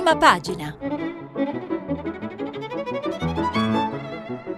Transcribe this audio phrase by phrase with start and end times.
[0.00, 0.78] Prima pagina.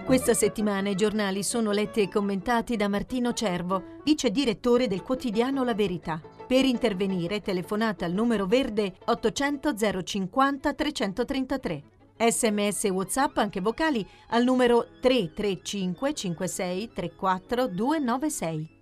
[0.05, 5.65] Questa settimana i giornali sono letti e commentati da Martino Cervo, vice direttore del quotidiano
[5.65, 6.21] La Verità.
[6.47, 9.73] Per intervenire telefonate al numero verde 800
[10.03, 11.83] 050 333.
[12.15, 18.72] Sms e WhatsApp anche vocali al numero 335 56 34 296.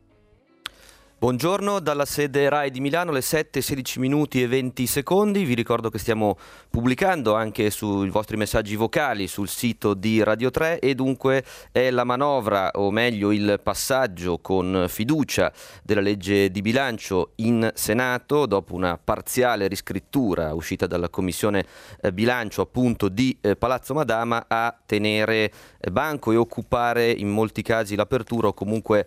[1.22, 5.44] Buongiorno dalla sede RAI di Milano, le 7, 16 minuti e 20 secondi.
[5.44, 6.36] Vi ricordo che stiamo
[6.68, 12.06] pubblicando anche sui vostri messaggi vocali sul sito di Radio 3 e dunque è la
[12.06, 18.98] manovra, o meglio il passaggio con fiducia della legge di bilancio in Senato dopo una
[18.98, 21.64] parziale riscrittura uscita dalla Commissione
[22.02, 27.62] eh, bilancio appunto di eh, Palazzo Madama a tenere eh, banco e occupare in molti
[27.62, 29.06] casi l'apertura o comunque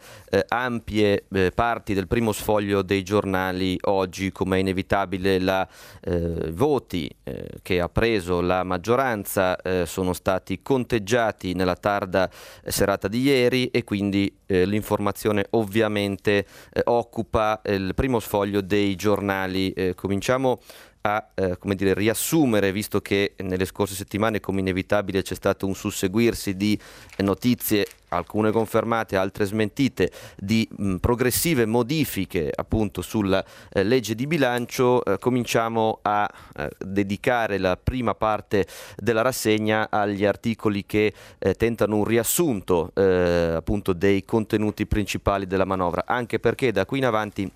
[0.48, 5.66] ampie parti del del primo sfoglio dei giornali oggi, come è inevitabile, i
[6.02, 12.28] eh, voti eh, che ha preso la maggioranza eh, sono stati conteggiati nella tarda
[12.64, 19.72] serata di ieri e quindi eh, l'informazione ovviamente eh, occupa il primo sfoglio dei giornali.
[19.72, 20.60] Eh, cominciamo
[21.06, 26.56] a eh, dire, riassumere, visto che nelle scorse settimane, come inevitabile, c'è stato un susseguirsi
[26.56, 26.78] di
[27.18, 35.04] notizie, alcune confermate, altre smentite, di mh, progressive modifiche appunto sulla eh, legge di bilancio,
[35.04, 38.66] eh, cominciamo a eh, dedicare la prima parte
[38.96, 45.66] della rassegna agli articoli che eh, tentano un riassunto eh, appunto dei contenuti principali della
[45.66, 47.52] manovra, anche perché da qui in avanti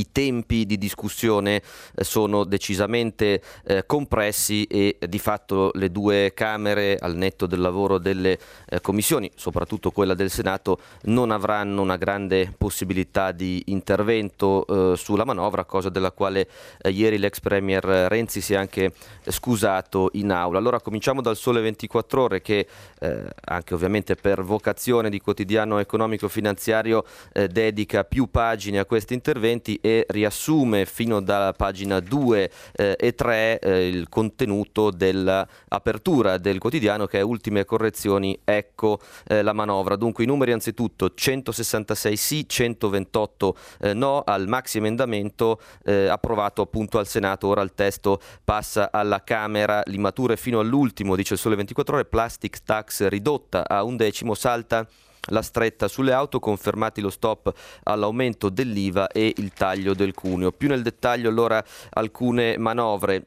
[0.00, 1.62] i tempi di discussione
[1.94, 7.98] eh, sono decisamente eh, compressi e di fatto le due Camere, al netto del lavoro
[7.98, 14.96] delle eh, commissioni, soprattutto quella del Senato, non avranno una grande possibilità di intervento eh,
[14.96, 16.48] sulla manovra, cosa della quale
[16.80, 18.92] eh, ieri l'ex Premier Renzi si è anche
[19.26, 20.58] scusato in aula.
[20.58, 22.66] Allora cominciamo dal Sole 24 ore che
[23.00, 30.06] eh, anche ovviamente per vocazione di quotidiano economico-finanziario dedica più pagine a questi interventi e
[30.08, 37.18] riassume fino dalla pagina 2 eh, e 3 eh, il contenuto dell'apertura del quotidiano che
[37.18, 39.96] è ultime correzioni, ecco eh, la manovra.
[39.96, 46.98] Dunque i numeri anzitutto 166 sì, 128 eh, no al maxi emendamento eh, approvato appunto
[46.98, 51.96] al Senato, ora il testo passa alla Camera, l'immature fino all'ultimo, dice il Sole 24
[51.96, 54.86] ore, plastic tax ridotta a un decimo, salta
[55.30, 57.52] la stretta sulle auto, confermati lo stop
[57.84, 60.52] all'aumento dell'IVA e il taglio del cuneo.
[60.52, 63.24] Più nel dettaglio allora alcune manovre.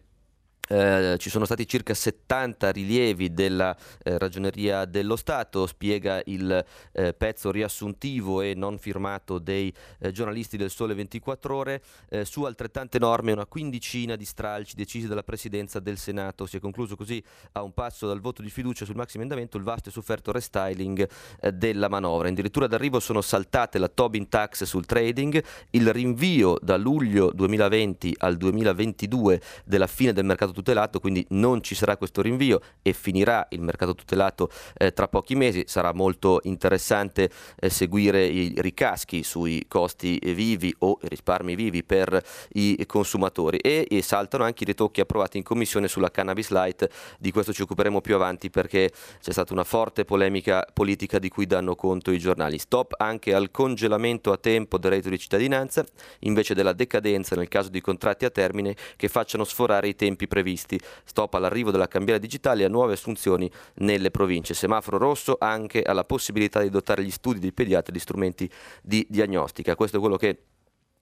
[0.74, 7.14] Eh, ci sono stati circa 70 rilievi della eh, Ragioneria dello Stato, spiega il eh,
[7.14, 12.98] pezzo riassuntivo e non firmato dei eh, giornalisti del Sole 24 ore, eh, su altrettante
[12.98, 16.48] norme una quindicina di stralci decisi dalla Presidenza del Senato.
[16.48, 19.64] Si è concluso così a un passo dal voto di fiducia sul maxi emendamento il
[19.64, 21.08] vasto e sofferto restyling
[21.54, 22.30] della manovra.
[22.30, 28.38] Addirittura d'arrivo sono saltate la Tobin Tax sul trading, il rinvio da luglio 2020 al
[28.38, 33.62] 2022 della fine del mercato tutelato, quindi non ci sarà questo rinvio e finirà il
[33.62, 35.64] mercato tutelato eh, tra pochi mesi.
[35.68, 37.30] Sarà molto interessante
[37.60, 44.02] eh, seguire i ricaschi sui costi vivi o risparmi vivi per i consumatori e, e
[44.02, 48.16] saltano anche i ritocchi approvati in commissione sulla cannabis light, di questo ci occuperemo più
[48.16, 52.58] avanti perché c'è stata una forte polemica politica di cui danno conto i giornali.
[52.58, 55.84] Stop anche al congelamento a tempo del reddito di cittadinanza
[56.20, 60.43] invece della decadenza nel caso di contratti a termine che facciano sforare i tempi previsti
[60.44, 60.80] previsti.
[61.06, 64.54] Stop all'arrivo della cambiale digitale e a nuove assunzioni nelle province.
[64.54, 68.50] Semaforo rosso anche alla possibilità di dotare gli studi dei pediatri di strumenti
[68.84, 69.76] di diagnostica.
[69.76, 70.38] Questo è quello che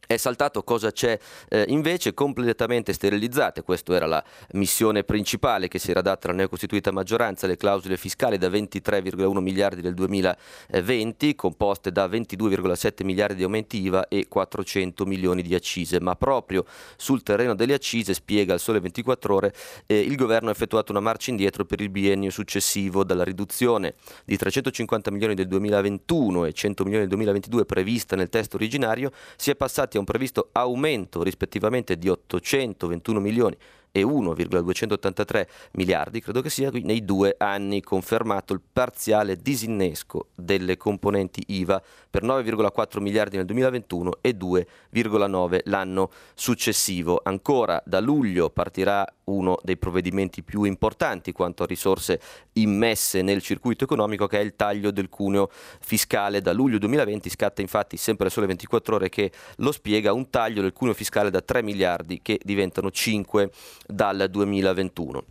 [0.07, 1.17] è saltato cosa c'è
[1.47, 2.13] eh, invece?
[2.13, 4.23] Completamente sterilizzate, questa era la
[4.53, 9.81] missione principale che si era data alla neocostituita maggioranza, le clausole fiscali da 23,1 miliardi
[9.81, 16.16] del 2020, composte da 22,7 miliardi di aumenti IVA e 400 milioni di accise, ma
[16.16, 16.66] proprio
[16.97, 19.54] sul terreno delle accise, spiega il Sole 24 ore,
[19.86, 23.94] eh, il governo ha effettuato una marcia indietro per il biennio successivo dalla riduzione
[24.25, 29.51] di 350 milioni del 2021 e 100 milioni del 2022 prevista nel testo originario, si
[29.51, 33.58] è passati a un previsto aumento rispettivamente di 821 milioni
[33.92, 41.44] e 1,283 miliardi, credo che sia nei due anni confermato il parziale disinnesco delle componenti
[41.48, 47.22] IVA per 9,4 miliardi nel 2021 e 2,9 l'anno successivo.
[47.24, 52.20] Ancora da luglio partirà uno dei provvedimenti più importanti quanto a risorse
[52.54, 56.42] immesse nel circuito economico che è il taglio del cuneo fiscale.
[56.42, 60.74] Da luglio 2020 scatta infatti sempre sole 24 ore che lo spiega un taglio del
[60.74, 65.24] cuneo fiscale da 3 miliardi che diventano 5 miliardi dal 2021.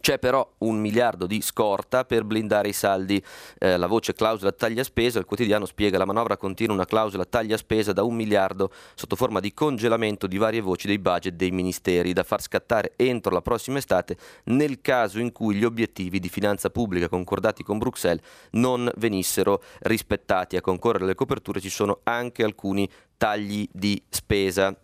[0.00, 3.22] C'è però un miliardo di scorta per blindare i saldi.
[3.58, 7.58] Eh, la voce clausola taglia spesa, il quotidiano spiega la manovra contiene una clausola taglia
[7.58, 12.14] spesa da un miliardo sotto forma di congelamento di varie voci dei budget dei ministeri
[12.14, 16.70] da far scattare entro la prossima estate nel caso in cui gli obiettivi di finanza
[16.70, 20.56] pubblica concordati con Bruxelles non venissero rispettati.
[20.56, 22.88] A concorrere alle coperture ci sono anche alcuni
[23.18, 24.74] tagli di spesa.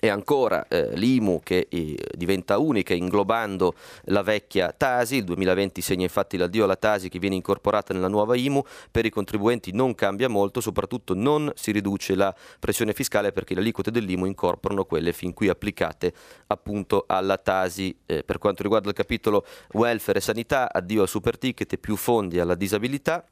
[0.00, 3.74] E ancora eh, l'IMU che eh, diventa unica inglobando
[4.04, 8.34] la vecchia Tasi, il 2020 segna infatti l'addio alla Tasi che viene incorporata nella nuova
[8.34, 13.52] IMU, per i contribuenti non cambia molto, soprattutto non si riduce la pressione fiscale perché
[13.52, 16.14] le aliquote dell'IMU incorporano quelle fin qui applicate
[16.46, 17.94] appunto alla Tasi.
[18.06, 21.96] Eh, per quanto riguarda il capitolo welfare e sanità, addio al super ticket e più
[21.96, 23.22] fondi alla disabilità.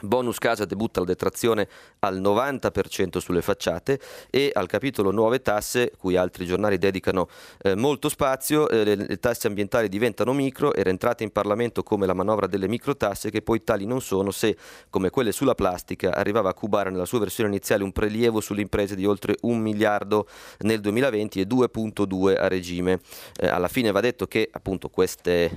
[0.00, 1.68] Bonus casa debutta la detrazione
[2.00, 3.98] al 90% sulle facciate
[4.30, 7.28] e al capitolo nuove tasse, cui altri giornali dedicano
[7.62, 12.06] eh, molto spazio, eh, le, le, tasse ambientali diventano micro, era entrata in Parlamento come
[12.06, 14.56] la manovra delle microtasse che poi tali non sono se,
[14.88, 18.94] come quelle sulla plastica, arrivava a cubare nella sua versione iniziale un prelievo sulle imprese
[18.94, 23.00] di oltre un miliardo nel 2020 e 2.2 a regime.
[23.36, 25.50] Eh, alla fine va detto che appunto queste eh,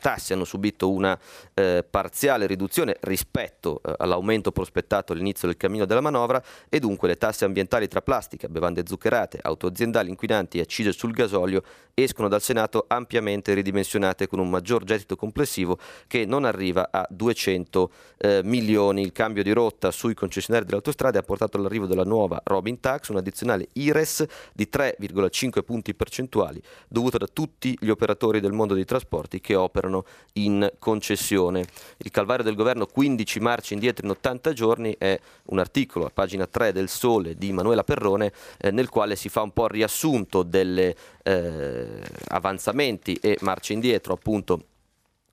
[0.00, 1.18] tasse hanno subito una
[1.54, 7.16] eh, parziale riduzione rispetto eh, all'aumento prospettato all'inizio del cammino della manovra e dunque le
[7.16, 11.62] tasse ambientali tra plastica, bevande zuccherate, auto aziendali inquinanti e accise sul gasolio
[11.98, 17.90] escono dal Senato ampiamente ridimensionate con un maggior gettito complessivo che non arriva a 200
[18.18, 19.00] eh, milioni.
[19.00, 23.08] Il cambio di rotta sui concessionari delle autostrade ha portato all'arrivo della nuova Robin Tax,
[23.08, 29.40] un'addizionale IRES di 3,5 punti percentuali dovuta da tutti gli operatori del mondo dei trasporti
[29.40, 30.04] che operano
[30.34, 31.64] in concessione.
[31.96, 36.46] Il calvario del governo 15 marci indietro in 80 giorni è un articolo a pagina
[36.46, 40.42] 3 del Sole di Manuela Perrone eh, nel quale si fa un po' il riassunto
[40.42, 41.85] delle eh,
[42.28, 44.60] avanzamenti e marce indietro appunto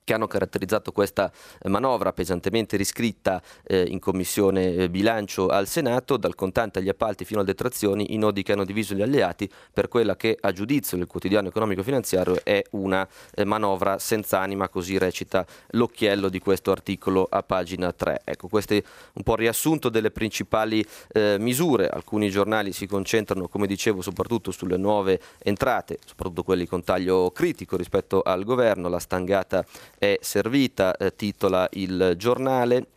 [0.03, 6.17] che hanno caratterizzato questa eh, manovra pesantemente riscritta eh, in commissione eh, bilancio al Senato,
[6.17, 9.87] dal contante agli appalti fino alle detrazioni, i nodi che hanno diviso gli alleati per
[9.87, 14.97] quella che a giudizio del quotidiano economico finanziario è una eh, manovra senza anima, così
[14.97, 18.21] recita l'occhiello di questo articolo a pagina 3.
[18.23, 18.83] Ecco, questo è
[19.13, 21.87] un po' il riassunto delle principali eh, misure.
[21.87, 27.77] Alcuni giornali si concentrano, come dicevo, soprattutto sulle nuove entrate, soprattutto quelli con taglio critico
[27.77, 29.65] rispetto al governo, la stangata
[30.03, 32.87] è servita, eh, titola il giornale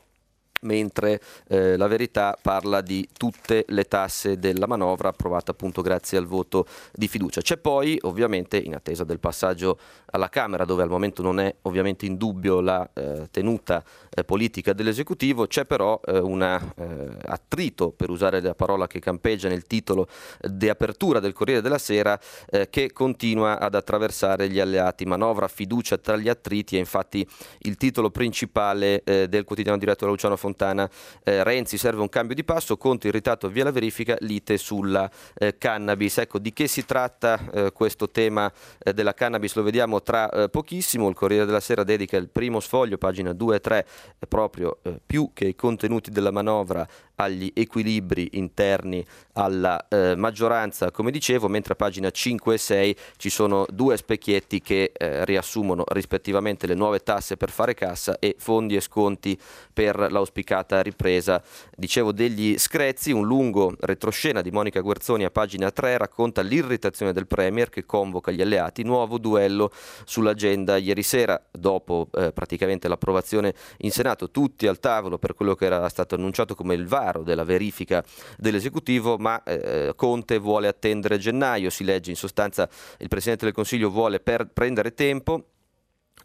[0.63, 6.27] mentre eh, la verità parla di tutte le tasse della manovra approvata appunto grazie al
[6.27, 7.41] voto di fiducia.
[7.41, 12.07] C'è poi ovviamente in attesa del passaggio alla Camera dove al momento non è ovviamente
[12.07, 18.11] in dubbio la eh, tenuta eh, politica dell'esecutivo, c'è però eh, un eh, attrito per
[18.11, 20.09] usare la parola che campeggia nel titolo
[20.41, 22.19] di apertura del Corriere della Sera
[22.49, 25.05] eh, che continua ad attraversare gli alleati.
[25.05, 27.27] Manovra, fiducia tra gli attriti è infatti
[27.61, 30.46] il titolo principale del quotidiano diretto da Luciano Fontana.
[31.25, 35.57] Eh, Renzi serve un cambio di passo, Conte irritato via la verifica, lite sulla eh,
[35.59, 36.19] cannabis.
[36.19, 39.55] Ecco, di che si tratta eh, questo tema eh, della cannabis?
[39.55, 41.09] Lo vediamo tra eh, pochissimo.
[41.09, 43.87] Il Corriere della Sera dedica il primo sfoglio, pagina 2 e 3,
[44.29, 51.11] proprio eh, più che i contenuti della manovra agli equilibri interni alla eh, maggioranza, come
[51.11, 56.67] dicevo, mentre a pagina 5 e 6 ci sono due specchietti che eh, riassumono rispettivamente
[56.67, 59.39] le nuove tasse per fare cassa e fondi e sconti
[59.73, 61.43] per l'auspicata ripresa.
[61.75, 67.27] Dicevo degli screzi, un lungo retroscena di Monica Guerzoni a pagina 3 racconta l'irritazione del
[67.27, 69.71] Premier che convoca gli alleati, nuovo duello
[70.05, 75.67] sull'agenda ieri sera, dopo eh, praticamente l'approvazione in Senato, tutti al tavolo per quello che
[75.67, 78.05] era stato annunciato come il VAR chiaro della verifica
[78.37, 83.91] dell'esecutivo, ma eh, Conte vuole attendere gennaio, si legge in sostanza il Presidente del Consiglio
[83.91, 85.51] vuole per prendere tempo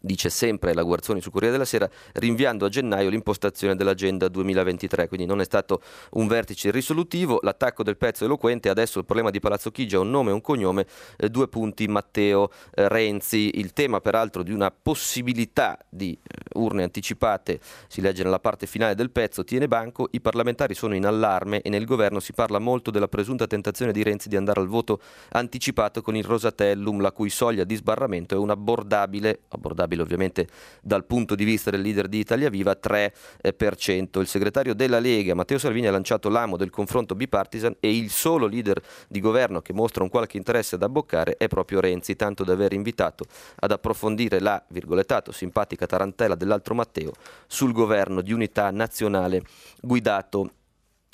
[0.02, 5.26] dice sempre la Guarzoni su Corriere della Sera, rinviando a gennaio l'impostazione dell'agenda 2023, quindi
[5.26, 5.80] non è stato
[6.12, 10.10] un vertice risolutivo, l'attacco del pezzo eloquente, adesso il problema di Palazzo Chigi ha un
[10.10, 14.70] nome e un cognome, eh, due punti Matteo eh, Renzi, il tema peraltro di una
[14.70, 20.20] possibilità di eh, urne anticipate, si legge nella parte finale del pezzo, tiene banco, i
[20.20, 24.28] parlamentari sono in allarme e nel governo si parla molto della presunta tentazione di Renzi
[24.28, 28.50] di andare al voto anticipato con il Rosatellum, la cui soglia di sbarramento è un
[28.50, 30.48] abbordabile, abbordabile accettabile ovviamente
[30.80, 34.20] dal punto di vista del leader di Italia Viva, 3%.
[34.20, 38.46] Il segretario della Lega, Matteo Salvini, ha lanciato l'amo del confronto bipartisan e il solo
[38.46, 42.52] leader di governo che mostra un qualche interesse ad abboccare è proprio Renzi, tanto da
[42.52, 43.24] aver invitato
[43.56, 47.12] ad approfondire la, virgolettato, simpatica tarantella dell'altro Matteo
[47.46, 49.42] sul governo di unità nazionale
[49.80, 50.50] guidato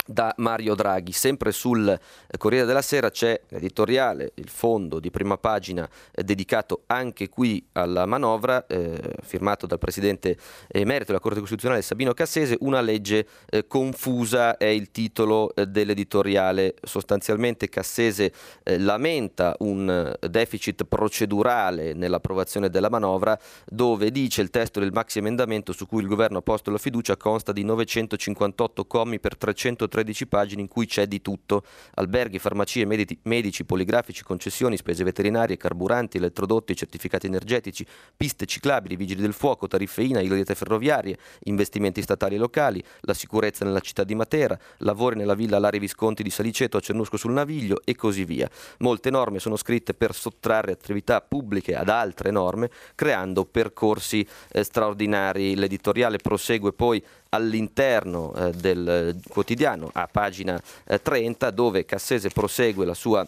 [0.09, 1.13] da Mario Draghi.
[1.13, 6.85] Sempre sul eh, Corriere della Sera c'è l'editoriale, il fondo di prima pagina eh, dedicato
[6.87, 10.37] anche qui alla manovra, eh, firmato dal presidente
[10.69, 16.75] emerito della Corte Costituzionale Sabino Cassese, una legge eh, confusa è il titolo eh, dell'editoriale.
[16.83, 24.93] Sostanzialmente Cassese eh, lamenta un deficit procedurale nell'approvazione della manovra dove dice il testo del
[24.93, 29.37] maxi emendamento su cui il governo ha posto la fiducia consta di 958 commi per
[29.37, 31.65] 330 13 pagine in cui c'è di tutto,
[31.95, 37.85] alberghi, farmacie, medici, medici, poligrafici, concessioni, spese veterinarie, carburanti, elettrodotti, certificati energetici,
[38.17, 43.65] piste ciclabili, vigili del fuoco, tariffe INA, illiete ferroviarie, investimenti statali e locali, la sicurezza
[43.65, 47.81] nella città di Matera, lavori nella villa Lari Visconti di Saliceto a Cernusco sul Naviglio
[47.85, 48.49] e così via.
[48.79, 55.57] Molte norme sono scritte per sottrarre attività pubbliche ad altre norme, creando percorsi eh, straordinari.
[55.57, 62.95] L'editoriale prosegue poi all'interno eh, del quotidiano a pagina eh, 30 dove Cassese prosegue la
[62.95, 63.27] sua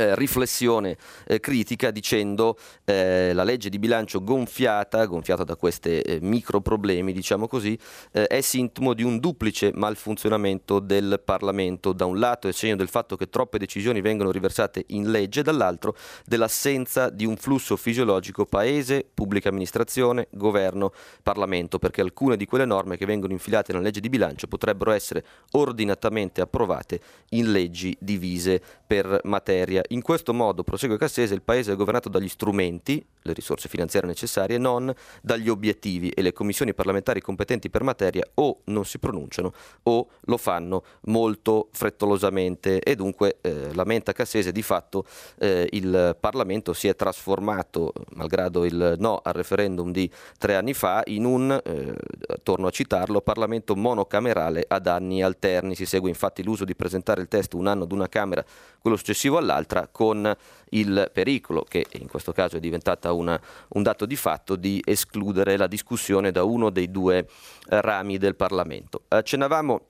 [0.00, 6.18] eh, riflessione eh, critica dicendo eh, la legge di bilancio gonfiata, gonfiata da questi eh,
[6.22, 7.78] micro problemi, diciamo così,
[8.12, 11.92] eh, è sintomo di un duplice malfunzionamento del Parlamento.
[11.92, 15.94] Da un lato è segno del fatto che troppe decisioni vengono riversate in legge, dall'altro
[16.24, 20.92] dell'assenza di un flusso fisiologico paese, pubblica amministrazione, governo,
[21.22, 25.24] Parlamento, perché alcune di quelle norme che vengono infilate nella legge di bilancio potrebbero essere
[25.52, 31.76] ordinatamente approvate in leggi divise per materia in questo modo, prosegue Cassese, il Paese è
[31.76, 37.70] governato dagli strumenti, le risorse finanziarie necessarie, non dagli obiettivi e le commissioni parlamentari competenti
[37.70, 39.52] per materia o non si pronunciano
[39.84, 45.04] o lo fanno molto frettolosamente e dunque eh, lamenta Cassese di fatto
[45.38, 51.02] eh, il Parlamento si è trasformato, malgrado il no al referendum di tre anni fa,
[51.06, 51.94] in un, eh,
[52.42, 55.74] torno a citarlo, Parlamento monocamerale ad anni alterni.
[55.74, 58.44] Si segue infatti l'uso di presentare il testo un anno ad una Camera,
[58.80, 60.36] quello successivo all'altra, con
[60.70, 65.56] il pericolo, che in questo caso è diventata una, un dato di fatto, di escludere
[65.56, 67.26] la discussione da uno dei due
[67.66, 69.02] rami del Parlamento.
[69.08, 69.80] Accennavamo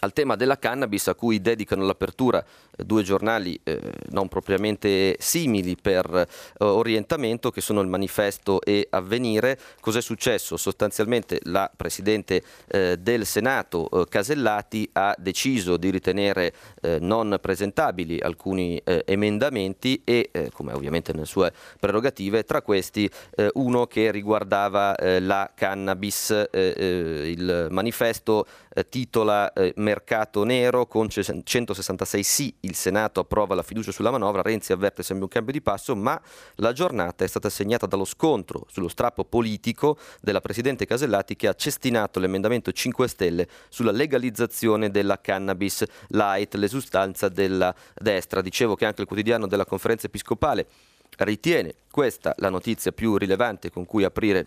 [0.00, 2.44] al tema della cannabis a cui dedicano l'apertura
[2.76, 6.26] eh, due giornali eh, non propriamente simili per eh,
[6.64, 9.58] orientamento che sono il manifesto e avvenire.
[9.80, 10.56] Cos'è successo?
[10.56, 18.20] Sostanzialmente la Presidente eh, del Senato eh, Casellati ha deciso di ritenere eh, non presentabili
[18.20, 23.10] alcuni emendamenti e come ovviamente nelle sue prerogative tra questi
[23.54, 26.48] uno che riguardava la cannabis.
[26.52, 28.46] il manifesto
[28.84, 35.02] titola mercato nero con 166 sì, il Senato approva la fiducia sulla manovra, Renzi avverte
[35.02, 36.20] sembra un cambio di passo, ma
[36.56, 41.54] la giornata è stata segnata dallo scontro sullo strappo politico della Presidente Casellati che ha
[41.54, 48.40] cestinato l'emendamento 5 Stelle sulla legalizzazione della cannabis light, le sostanze della destra.
[48.40, 50.66] Dicevo che anche il quotidiano della conferenza episcopale
[51.18, 54.46] ritiene questa la notizia più rilevante con cui aprire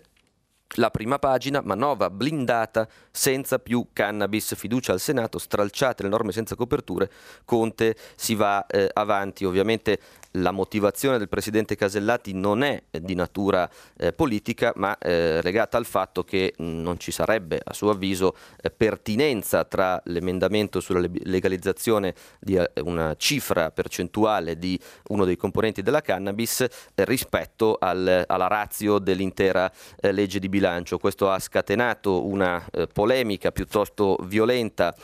[0.76, 6.54] la prima pagina, manovra blindata senza più cannabis, fiducia al Senato, stralciate le norme senza
[6.54, 7.10] coperture,
[7.44, 9.44] Conte si va eh, avanti.
[9.44, 9.98] Ovviamente
[10.32, 15.84] la motivazione del presidente Casellati non è di natura eh, politica, ma eh, legata al
[15.84, 22.54] fatto che non ci sarebbe, a suo avviso, eh, pertinenza tra l'emendamento sulla legalizzazione di
[22.54, 26.68] eh, una cifra percentuale di uno dei componenti della cannabis eh,
[27.04, 29.70] rispetto al, alla razio dell'intera
[30.00, 30.98] eh, legge di bilancio.
[30.98, 34.94] Questo ha scatenato una polemica piuttosto violenta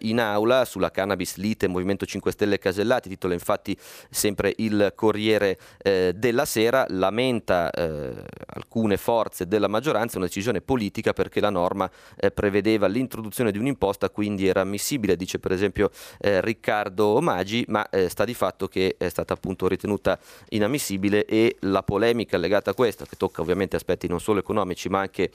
[0.00, 3.76] in aula sulla cannabis lite Movimento 5 Stelle Casellati, titola infatti
[4.10, 11.12] sempre il Corriere eh, della Sera lamenta eh, alcune forze della maggioranza una decisione politica
[11.12, 16.40] perché la norma eh, prevedeva l'introduzione di un'imposta, quindi era ammissibile, dice per esempio eh,
[16.40, 20.18] Riccardo Omagi, ma eh, sta di fatto che è stata appunto ritenuta
[20.50, 25.00] inammissibile e la polemica legata a questo, che tocca ovviamente aspetti non solo economici ma
[25.00, 25.30] anche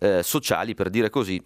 [0.00, 1.42] eh, sociali, per dire così,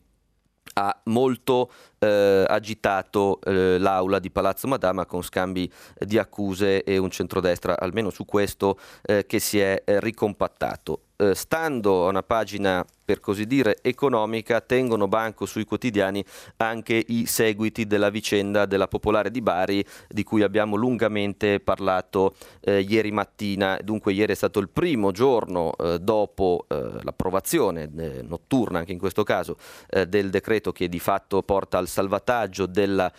[0.74, 7.10] ha molto eh, agitato eh, l'aula di Palazzo Madama con scambi di accuse e un
[7.10, 11.02] centrodestra, almeno su questo, eh, che si è eh, ricompattato.
[11.20, 16.24] Eh, stando a una pagina per così dire economica, tengono banco sui quotidiani
[16.58, 22.80] anche i seguiti della vicenda della Popolare di Bari, di cui abbiamo lungamente parlato eh,
[22.80, 23.78] ieri mattina.
[23.82, 28.98] Dunque ieri è stato il primo giorno eh, dopo eh, l'approvazione eh, notturna, anche in
[28.98, 29.56] questo caso,
[29.88, 33.12] eh, del decreto che di fatto porta al salvataggio della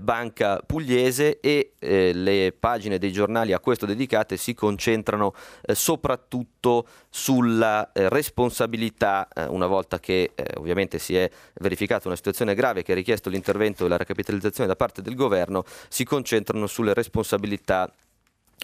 [0.00, 5.34] banca pugliese e le pagine dei giornali a questo dedicate si concentrano
[5.72, 12.54] soprattutto sulla eh, responsabilità, eh, una volta che eh, ovviamente si è verificata una situazione
[12.54, 16.92] grave che ha richiesto l'intervento e la recapitalizzazione da parte del governo, si concentrano sulle
[16.92, 17.90] responsabilità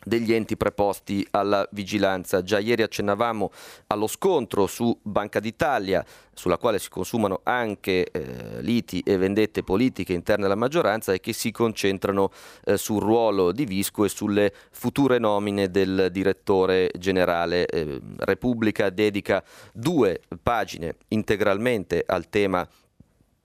[0.05, 2.43] degli enti preposti alla vigilanza.
[2.43, 3.51] Già ieri accennavamo
[3.89, 6.05] allo scontro su Banca d'Italia,
[6.35, 11.33] sulla quale si consumano anche eh, liti e vendette politiche interne alla maggioranza e che
[11.33, 12.31] si concentrano
[12.65, 17.67] eh, sul ruolo di Visco e sulle future nomine del direttore generale.
[17.67, 19.43] Eh, Repubblica dedica
[19.73, 22.67] due pagine integralmente al tema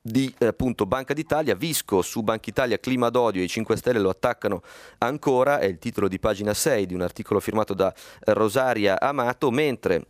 [0.08, 4.10] di eh, appunto Banca d'Italia, Visco su Banca Italia, clima d'odio, i 5 Stelle lo
[4.10, 4.62] attaccano
[5.00, 10.06] ancora, è il titolo di pagina 6 di un articolo firmato da Rosaria Amato, mentre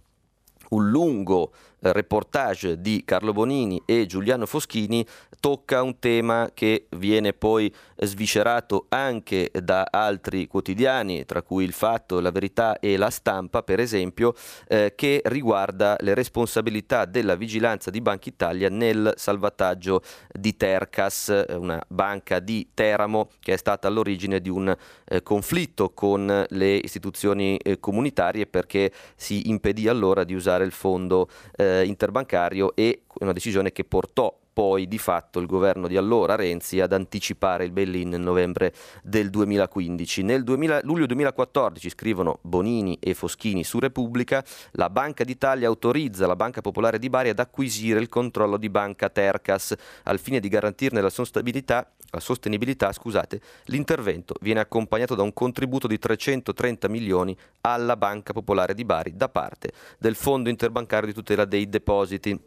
[0.70, 5.06] un lungo eh, reportage di Carlo Bonini e Giuliano Foschini
[5.40, 12.20] tocca un tema che viene poi sviscerato anche da altri quotidiani, tra cui il Fatto,
[12.20, 14.34] La Verità e La Stampa, per esempio,
[14.68, 21.82] eh, che riguarda le responsabilità della vigilanza di Banca Italia nel salvataggio di Tercas, una
[21.88, 27.80] banca di Teramo che è stata all'origine di un eh, conflitto con le istituzioni eh,
[27.80, 33.84] comunitarie perché si impedì allora di usare il fondo eh, interbancario e una decisione che
[33.84, 38.74] portò poi di fatto il governo di allora Renzi ad anticipare il bail-in nel novembre
[39.04, 40.24] del 2015.
[40.24, 46.36] Nel 2000, luglio 2014 scrivono Bonini e Foschini su Repubblica, la Banca d'Italia autorizza la
[46.36, 51.02] Banca Popolare di Bari ad acquisire il controllo di Banca Tercas al fine di garantirne
[51.02, 57.96] la sostenibilità la sostenibilità, scusate, l'intervento viene accompagnato da un contributo di 330 milioni alla
[57.96, 62.40] Banca Popolare di Bari da parte del Fondo Interbancario di tutela dei depositi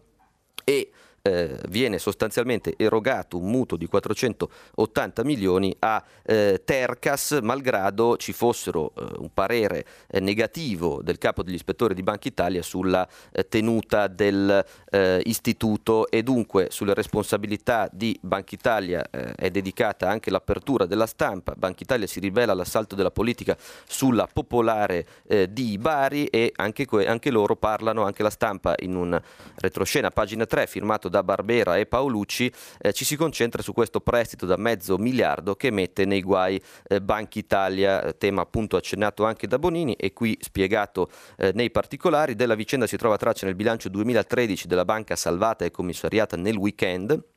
[0.65, 0.91] e
[1.23, 8.93] eh, viene sostanzialmente erogato un mutuo di 480 milioni a eh, Tercas, malgrado ci fossero
[8.97, 14.07] eh, un parere eh, negativo del capo degli ispettori di Banca Italia sulla eh, tenuta
[14.07, 21.55] dell'istituto eh, e dunque sulle responsabilità di Banca Italia è dedicata anche l'apertura della stampa.
[21.57, 25.07] Banca Italia si rivela all'assalto della politica sulla popolare
[25.51, 29.21] di Bari e anche, anche loro parlano, anche la stampa in un
[29.57, 34.47] retroscena, pagina 3, firmato da Barbera e Paolucci, eh, ci si concentra su questo prestito
[34.47, 39.59] da mezzo miliardo che mette nei guai eh, Banca Italia, tema appunto accennato anche da
[39.59, 42.35] Bonini e qui spiegato eh, nei particolari.
[42.35, 47.30] Della vicenda si trova traccia nel bilancio 2013 della banca salvata e commissariata nel weekend.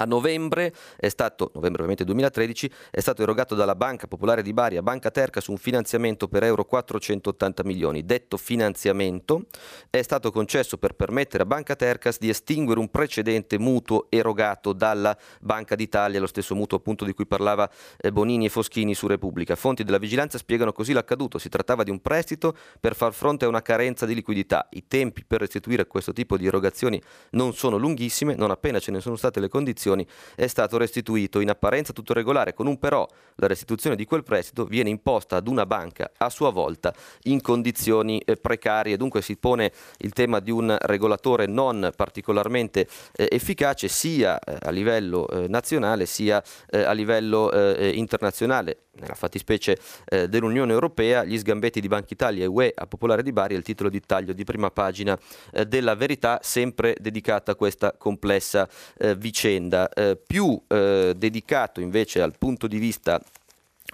[0.00, 4.76] A novembre, è stato, novembre ovviamente 2013, è stato erogato dalla Banca Popolare di Bari
[4.76, 8.04] a Banca Terca su un finanziamento per euro 480 milioni.
[8.04, 9.46] Detto finanziamento
[9.90, 15.16] è stato concesso per permettere a Banca Tercas di estinguere un precedente mutuo erogato dalla
[15.40, 19.56] Banca d'Italia, lo stesso mutuo appunto di cui parlava eh, Bonini e Foschini su Repubblica.
[19.56, 21.38] Fonti della vigilanza spiegano così l'accaduto.
[21.38, 24.68] Si trattava di un prestito per far fronte a una carenza di liquidità.
[24.70, 29.00] I tempi per restituire questo tipo di erogazioni non sono lunghissime, non appena ce ne
[29.00, 33.06] sono state le condizioni condizioni è stato restituito in apparenza tutto regolare, con un però
[33.36, 36.92] la restituzione di quel prestito viene imposta ad una banca a sua volta
[37.24, 43.28] in condizioni eh, precarie, dunque si pone il tema di un regolatore non particolarmente eh,
[43.30, 51.24] efficace sia eh, a livello nazionale sia a livello internazionale nella fattispecie eh, dell'Unione Europea,
[51.24, 54.00] gli sgambetti di Banca Italia e UE a Popolare di Bari è il titolo di
[54.00, 55.18] taglio di prima pagina
[55.52, 59.88] eh, della verità, sempre dedicata a questa complessa eh, vicenda.
[59.88, 63.20] Eh, più eh, dedicato invece al punto di vista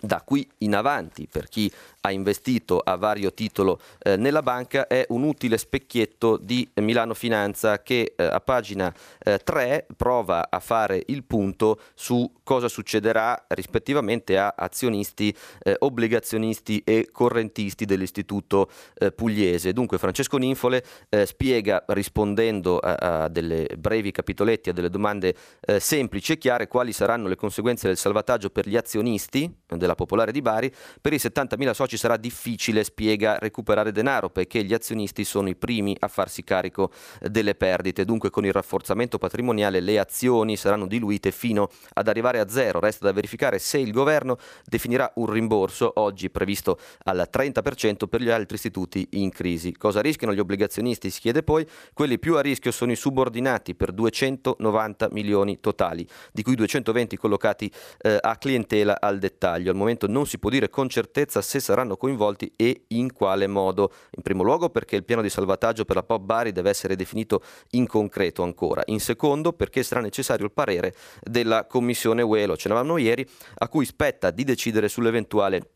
[0.05, 5.07] da qui in avanti per chi ha investito a vario titolo eh, nella banca è
[5.09, 11.03] un utile specchietto di Milano Finanza che eh, a pagina eh, 3 prova a fare
[11.07, 19.73] il punto su cosa succederà rispettivamente a azionisti, eh, obbligazionisti e correntisti dell'istituto eh, pugliese.
[19.73, 25.35] Dunque Francesco Ninfole eh, spiega rispondendo a, a, delle brevi capitoletti, a delle domande
[25.79, 30.43] semplici e chiare quali saranno le conseguenze del salvataggio per gli azionisti della Popolare di
[30.43, 35.49] Bari, per i 70.000 soci ci sarà difficile, spiega, recuperare denaro perché gli azionisti sono
[35.49, 38.05] i primi a farsi carico delle perdite.
[38.05, 42.81] Dunque con il rafforzamento patrimoniale le azioni saranno diluite fino ad arrivare a zero.
[42.81, 48.31] Resta da verificare se il governo definirà un rimborso, oggi previsto al 30% per gli
[48.31, 49.73] altri istituti in crisi.
[49.77, 51.11] Cosa rischiano gli obbligazionisti?
[51.11, 51.65] Si chiede poi.
[51.93, 57.71] Quelli più a rischio sono i subordinati per 290 milioni totali, di cui 220 collocati
[58.01, 59.74] eh, a clientela al dettaglio.
[59.75, 63.93] Al momento non si può dire con certezza se saranno coinvolti e in quale modo.
[64.13, 67.43] In primo luogo perché il piano di salvataggio per la Pop Bari deve essere definito
[67.71, 68.83] in concreto ancora.
[68.87, 73.85] In secondo perché sarà necessario il parere della Commissione UE, lo cenavamo ieri, a cui
[73.85, 75.71] spetta di decidere sull'eventuale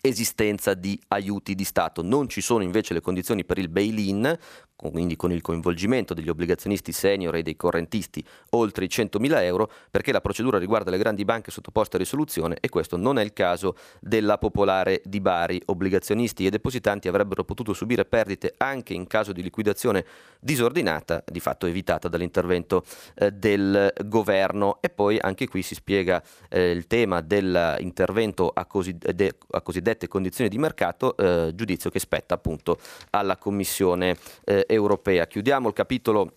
[0.00, 2.02] esistenza di aiuti di Stato.
[2.02, 4.38] Non ci sono invece le condizioni per il bail-in,
[4.76, 10.12] quindi con il coinvolgimento degli obbligazionisti senior e dei correntisti oltre i 100.000 euro, perché
[10.12, 13.76] la procedura riguarda le grandi banche sottoposte a risoluzione e questo non è il caso
[14.00, 15.60] della Popolare di Bari.
[15.66, 20.04] Obbligazionisti e depositanti avrebbero potuto subire perdite anche in caso di liquidazione
[20.38, 22.84] disordinata, di fatto evitata dall'intervento
[23.14, 24.78] eh, del governo.
[24.80, 30.50] E poi anche qui si spiega eh, il tema dell'intervento a, coside- a cosiddette condizioni
[30.50, 32.78] di mercato, eh, giudizio che spetta appunto
[33.10, 35.26] alla Commissione eh, europea.
[35.26, 36.36] Chiudiamo il capitolo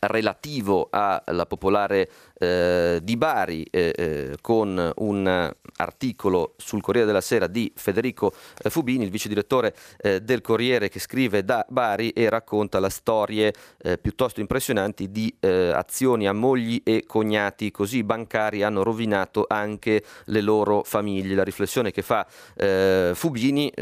[0.00, 2.08] relativo alla popolare
[2.38, 8.32] eh, di Bari eh, eh, con un articolo sul Corriere della Sera di Federico
[8.62, 12.90] eh, Fubini, il vice direttore eh, del Corriere che scrive da Bari e racconta la
[12.90, 20.02] storie eh, piuttosto impressionanti di azioni a mogli e cognati così bancari hanno rovinato anche
[20.26, 21.34] le loro famiglie.
[21.34, 22.26] La riflessione che fa
[23.14, 23.72] Fubini,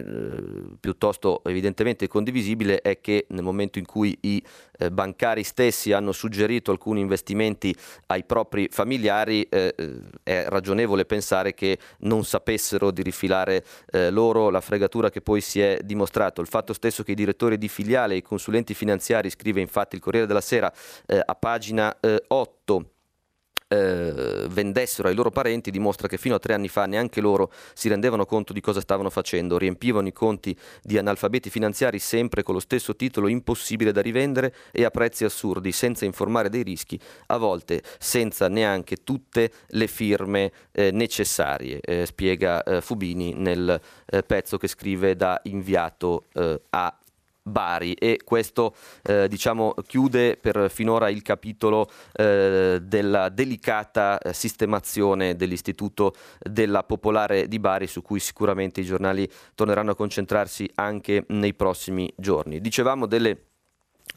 [0.78, 4.42] piuttosto evidentemente condivisibile, è che nel momento in cui i
[4.90, 7.74] bancari stessi hanno suggerito alcuni investimenti
[8.06, 14.50] ai propri familiari, eh, eh, è ragionevole pensare che non sapessero di rifilare eh, loro
[14.50, 16.40] la fregatura che poi si è dimostrato.
[16.40, 20.02] Il fatto stesso che i direttori di filiale e i consulenti finanziari, scrive infatti il
[20.02, 20.72] Corriere della Sera
[21.06, 21.96] eh, a pagina
[22.28, 22.95] 8,
[23.68, 27.88] eh, vendessero ai loro parenti dimostra che fino a tre anni fa neanche loro si
[27.88, 32.60] rendevano conto di cosa stavano facendo, riempivano i conti di analfabeti finanziari sempre con lo
[32.60, 37.82] stesso titolo impossibile da rivendere e a prezzi assurdi, senza informare dei rischi, a volte
[37.98, 44.68] senza neanche tutte le firme eh, necessarie, eh, spiega eh, Fubini nel eh, pezzo che
[44.68, 46.96] scrive da inviato eh, a
[47.46, 55.36] Bari e questo eh, diciamo, chiude per finora il capitolo eh, della delicata eh, sistemazione
[55.36, 61.54] dell'Istituto della Popolare di Bari su cui sicuramente i giornali torneranno a concentrarsi anche nei
[61.54, 62.60] prossimi giorni.
[62.60, 63.38] Dicevamo delle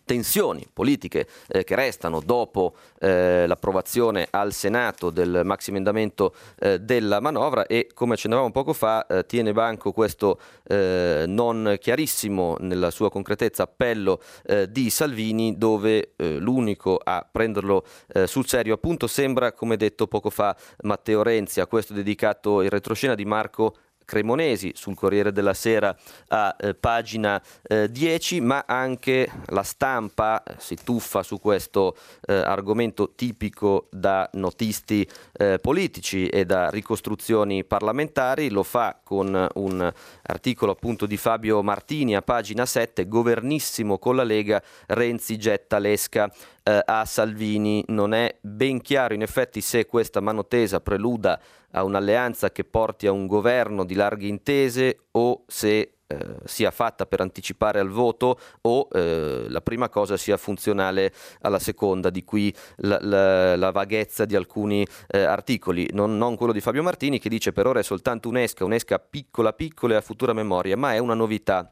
[0.09, 7.19] tensioni politiche eh, che restano dopo eh, l'approvazione al Senato del maxi emendamento eh, della
[7.19, 13.11] manovra e come accennavamo poco fa eh, tiene banco questo eh, non chiarissimo nella sua
[13.11, 17.83] concretezza appello eh, di Salvini dove l'unico a prenderlo
[18.25, 18.73] sul serio.
[18.73, 23.75] Appunto sembra come detto poco fa Matteo Renzi a questo dedicato il retroscena di Marco
[24.09, 25.95] Cremonesi sul Corriere della Sera
[26.29, 31.95] a eh, pagina eh, 10, ma anche la stampa eh, si tuffa su questo
[32.25, 39.93] eh, argomento tipico da notisti eh, politici e da ricostruzioni parlamentari, lo fa con un
[40.23, 46.31] articolo appunto di Fabio Martini a pagina 7, governissimo con la Lega, Renzi getta l'esca
[46.69, 47.83] eh, a Salvini.
[47.87, 51.39] Non è ben chiaro in effetti se questa mano tesa preluda
[51.71, 57.05] a un'alleanza che porti a un governo di larghe intese o se eh, sia fatta
[57.05, 62.53] per anticipare al voto o eh, la prima cosa sia funzionale alla seconda, di qui
[62.77, 67.29] la, la, la vaghezza di alcuni eh, articoli, non, non, quello di Fabio Martini che
[67.29, 70.97] dice per ora è soltanto un'esca, un'esca piccola piccola e a futura memoria, ma è
[70.97, 71.71] una novità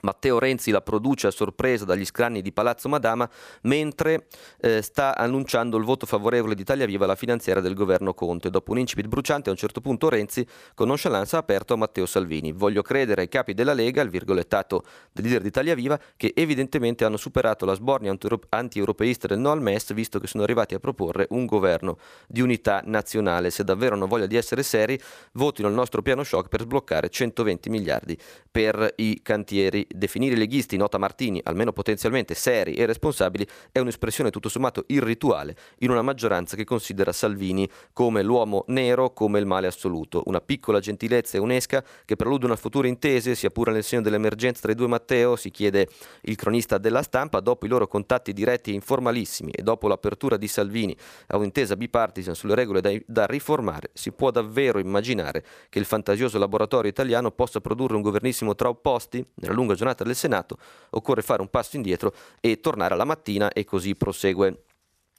[0.00, 3.28] Matteo Renzi la produce a sorpresa dagli scranni di Palazzo Madama
[3.62, 4.26] mentre
[4.60, 8.50] eh, sta annunciando il voto favorevole di Italia Viva alla finanziaria del governo Conte.
[8.50, 12.06] Dopo un incipit bruciante a un certo punto Renzi con nonchalance ha aperto a Matteo
[12.06, 12.52] Salvini.
[12.52, 17.04] Voglio credere ai capi della Lega, il virgolettato del leader di Italia Viva, che evidentemente
[17.04, 18.16] hanno superato la sbornia
[18.48, 22.82] anti-europeista del no al MES visto che sono arrivati a proporre un governo di unità
[22.84, 23.50] nazionale.
[23.50, 24.98] Se davvero hanno voglia di essere seri,
[25.32, 28.18] votino il nostro piano shock per sbloccare 120 miliardi
[28.50, 34.30] per i cantieri definire i leghisti, nota Martini, almeno potenzialmente seri e responsabili, è un'espressione
[34.30, 39.66] tutto sommato irrituale in una maggioranza che considera Salvini come l'uomo nero, come il male
[39.66, 40.22] assoluto.
[40.26, 44.62] Una piccola gentilezza e unesca che prelude una futura intese, sia pure nel segno dell'emergenza
[44.62, 45.88] tra i due Matteo, si chiede
[46.22, 50.48] il cronista della stampa, dopo i loro contatti diretti e informalissimi e dopo l'apertura di
[50.48, 50.96] Salvini
[51.28, 56.38] a un'intesa bipartisan sulle regole da, da riformare, si può davvero immaginare che il fantasioso
[56.38, 60.56] laboratorio italiano possa produrre un governissimo tra opposti nella lunga lunga giornata del Senato,
[60.90, 64.64] occorre fare un passo indietro e tornare alla mattina e così prosegue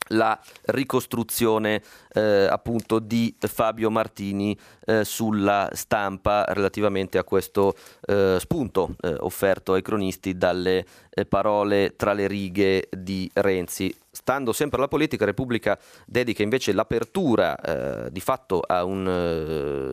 [0.07, 1.81] la ricostruzione
[2.13, 9.73] eh, appunto di Fabio Martini eh, sulla stampa relativamente a questo eh, spunto eh, offerto
[9.73, 13.95] ai cronisti dalle eh, parole tra le righe di Renzi.
[14.15, 19.07] Stando sempre alla politica, Repubblica dedica invece l'apertura eh, di fatto a un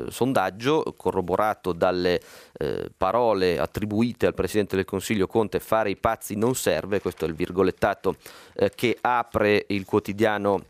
[0.07, 2.21] eh, sondaggio corroborato dalle
[2.53, 7.29] eh, parole attribuite al Presidente del Consiglio Conte fare i pazzi non serve, questo è
[7.29, 8.17] il virgolettato
[8.57, 10.67] eh, che apre il quotidiano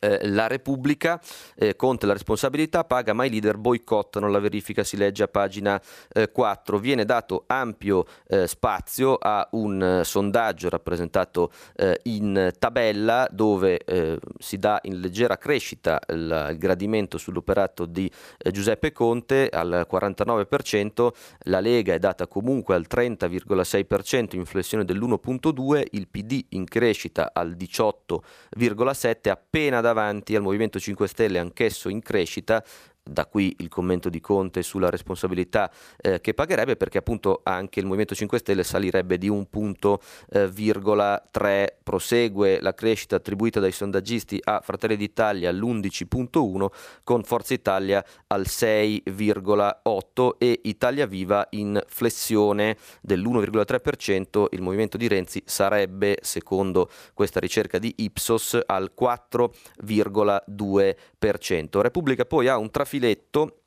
[0.00, 1.20] eh, la Repubblica,
[1.56, 5.80] eh, Conte la responsabilità, paga ma i leader boicottano la verifica, si legge a pagina
[6.12, 6.78] eh, 4.
[6.78, 13.86] Viene dato ampio eh, spazio a un eh, sondaggio rappresentato eh, in tabella dove
[14.38, 18.10] si dà in leggera crescita il, il gradimento sull'operato di
[18.50, 21.08] Giuseppe Conte al 49%,
[21.44, 29.28] la Lega è data comunque al 30,6%, inflessione dell'1.2%, il PD in crescita al 18,7%,
[29.30, 32.62] appena da davanti al Movimento 5 Stelle, anch'esso in crescita,
[33.08, 37.86] da qui il commento di Conte sulla responsabilità eh, che pagherebbe perché appunto anche il
[37.86, 43.72] Movimento 5 Stelle salirebbe di un punto eh, virgola 3 prosegue la crescita attribuita dai
[43.72, 46.66] sondaggisti a Fratelli d'Italia all'11.1
[47.02, 55.42] con Forza Italia al 6,8 e Italia Viva in flessione dell'1,3% il movimento di Renzi
[55.46, 63.62] sarebbe secondo questa ricerca di Ipsos al 4,2% Repubblica poi ha un trafiletto filetto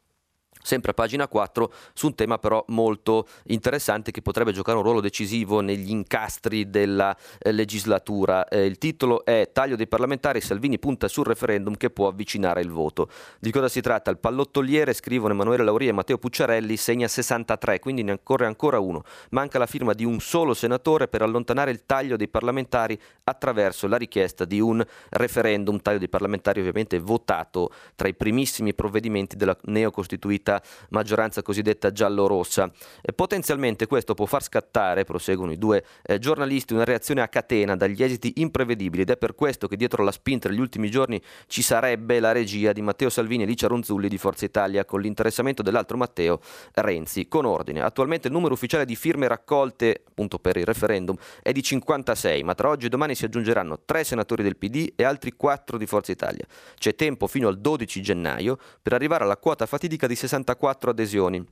[0.61, 5.01] sempre a pagina 4, su un tema però molto interessante che potrebbe giocare un ruolo
[5.01, 8.47] decisivo negli incastri della eh, legislatura.
[8.47, 12.69] Eh, il titolo è Taglio dei parlamentari, Salvini punta sul referendum che può avvicinare il
[12.69, 13.09] voto.
[13.39, 14.11] Di cosa si tratta?
[14.11, 19.03] Il pallottoliere, scrivono Emanuele Lauria e Matteo Pucciarelli, segna 63, quindi ne corre ancora uno.
[19.29, 23.97] Manca la firma di un solo senatore per allontanare il taglio dei parlamentari attraverso la
[23.97, 30.50] richiesta di un referendum, taglio dei parlamentari ovviamente votato tra i primissimi provvedimenti della neocostituita
[30.51, 32.69] questa maggioranza cosiddetta giallo-rossa.
[33.01, 37.75] E potenzialmente questo può far scattare, proseguono i due eh, giornalisti, una reazione a catena
[37.77, 41.61] dagli esiti imprevedibili ed è per questo che dietro la spinta degli ultimi giorni ci
[41.61, 45.97] sarebbe la regia di Matteo Salvini e Licia Ronzulli di Forza Italia con l'interessamento dell'altro
[45.97, 46.39] Matteo
[46.73, 47.27] Renzi.
[47.27, 51.63] Con ordine, attualmente il numero ufficiale di firme raccolte appunto per il referendum è di
[51.63, 55.77] 56, ma tra oggi e domani si aggiungeranno tre senatori del PD e altri quattro
[55.77, 56.45] di Forza Italia.
[56.77, 61.45] C'è tempo fino al 12 gennaio per arrivare alla quota fatidica di 60 64 adesioni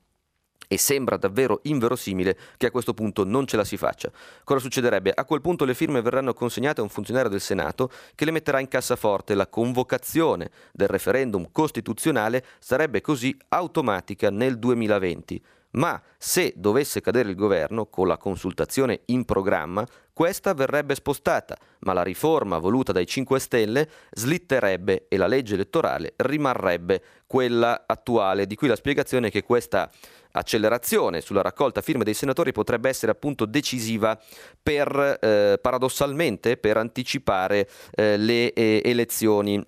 [0.71, 4.11] e sembra davvero inverosimile che a questo punto non ce la si faccia.
[4.43, 5.11] Cosa succederebbe?
[5.11, 8.59] A quel punto le firme verranno consegnate a un funzionario del Senato che le metterà
[8.59, 9.33] in cassaforte.
[9.33, 15.41] La convocazione del referendum costituzionale sarebbe così automatica nel 2020.
[15.71, 19.85] Ma se dovesse cadere il governo con la consultazione in programma,
[20.19, 26.13] questa verrebbe spostata, ma la riforma voluta dai 5 Stelle slitterebbe e la legge elettorale
[26.17, 29.89] rimarrebbe quella attuale, di cui la spiegazione che questa
[30.31, 34.19] accelerazione sulla raccolta firme dei senatori potrebbe essere appunto decisiva
[34.61, 39.63] per, eh, paradossalmente, per anticipare eh, le eh, elezioni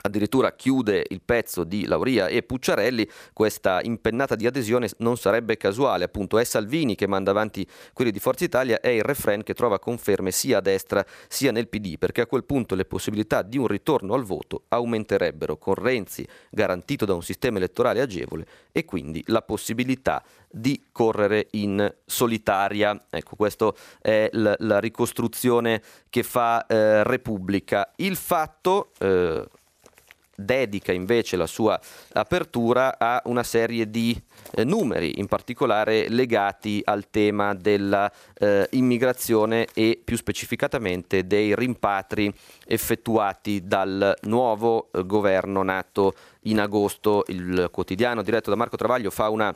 [0.00, 6.04] addirittura chiude il pezzo di Lauria e Pucciarelli, questa impennata di adesione non sarebbe casuale,
[6.04, 9.78] appunto è Salvini che manda avanti quelli di Forza Italia, è il refren che trova
[9.78, 13.66] conferme sia a destra sia nel PD, perché a quel punto le possibilità di un
[13.66, 19.42] ritorno al voto aumenterebbero con Renzi garantito da un sistema elettorale agevole e quindi la
[19.42, 23.06] possibilità di correre in solitaria.
[23.08, 27.92] Ecco, questa è la, ricostruzione che fa eh, Repubblica.
[27.96, 28.90] Il fatto...
[28.98, 29.46] Eh,
[30.44, 31.80] dedica invece la sua
[32.12, 34.16] apertura a una serie di
[34.52, 42.32] eh, numeri, in particolare legati al tema dell'immigrazione eh, e più specificatamente dei rimpatri
[42.66, 47.24] effettuati dal nuovo eh, governo nato in agosto.
[47.28, 49.54] Il quotidiano diretto da Marco Travaglio fa un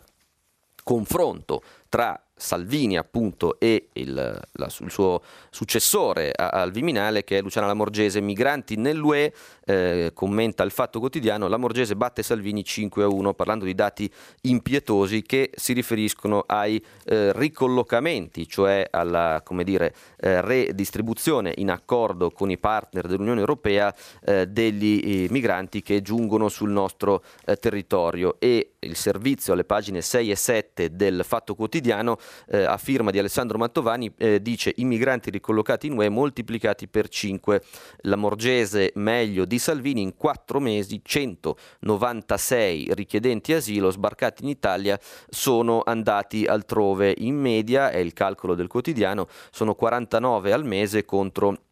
[0.83, 7.67] confronto tra Salvini appunto e il, la, il suo successore al Viminale che è Luciana
[7.67, 9.33] Lamorgese, migranti nell'UE,
[9.65, 14.11] eh, commenta il Fatto Quotidiano, Lamorgese batte Salvini 5 a 1 parlando di dati
[14.43, 22.51] impietosi che si riferiscono ai eh, ricollocamenti, cioè alla dire, eh, redistribuzione in accordo con
[22.51, 23.95] i partner dell'Unione Europea
[24.25, 28.37] eh, degli eh, migranti che giungono sul nostro eh, territorio.
[28.39, 32.19] E il servizio alle pagine 6 e 7 del Fatto Quotidiano
[32.49, 37.09] eh, a firma di Alessandro Mantovani eh, dice i migranti ricollocati in UE moltiplicati per
[37.09, 37.63] 5.
[38.03, 45.83] La Morgese meglio di Salvini in 4 mesi 196 richiedenti asilo sbarcati in Italia sono
[45.85, 47.15] andati altrove.
[47.19, 51.66] In media, è il calcolo del quotidiano, sono 49 al mese contro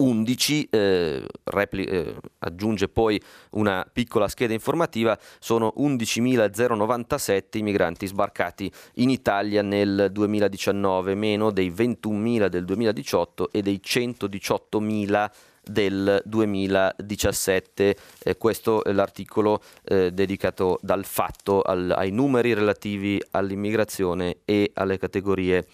[0.00, 8.70] 11, eh, repli- eh, aggiunge poi una piccola scheda informativa, sono 11.097 i migranti sbarcati
[8.94, 15.30] in Italia nel 2019, meno dei 21.000 del 2018 e dei 118.000
[15.62, 17.96] del 2017.
[18.22, 24.98] Eh, questo è l'articolo eh, dedicato dal fatto al, ai numeri relativi all'immigrazione e alle
[24.98, 25.66] categorie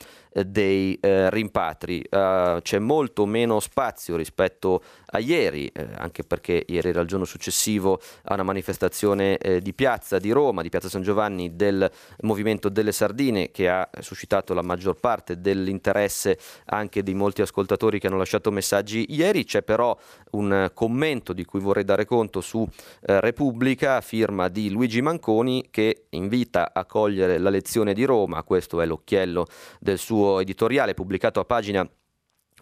[0.45, 2.05] dei eh, rimpatri.
[2.11, 7.25] Uh, c'è molto meno spazio rispetto a ieri, eh, anche perché ieri era il giorno
[7.25, 11.91] successivo a una manifestazione eh, di piazza di Roma, di piazza San Giovanni, del
[12.23, 18.09] Movimento delle Sardine, che ha suscitato la maggior parte dell'interesse anche di molti ascoltatori che
[18.09, 19.45] hanno lasciato messaggi ieri.
[19.45, 19.97] C'è però
[20.33, 22.67] un commento di cui vorrei dare conto su
[23.07, 28.81] eh, Repubblica, firma di Luigi Manconi, che invita a cogliere la lezione di Roma, questo
[28.81, 29.47] è l'occhiello
[29.81, 31.89] del suo editoriale pubblicato a pagina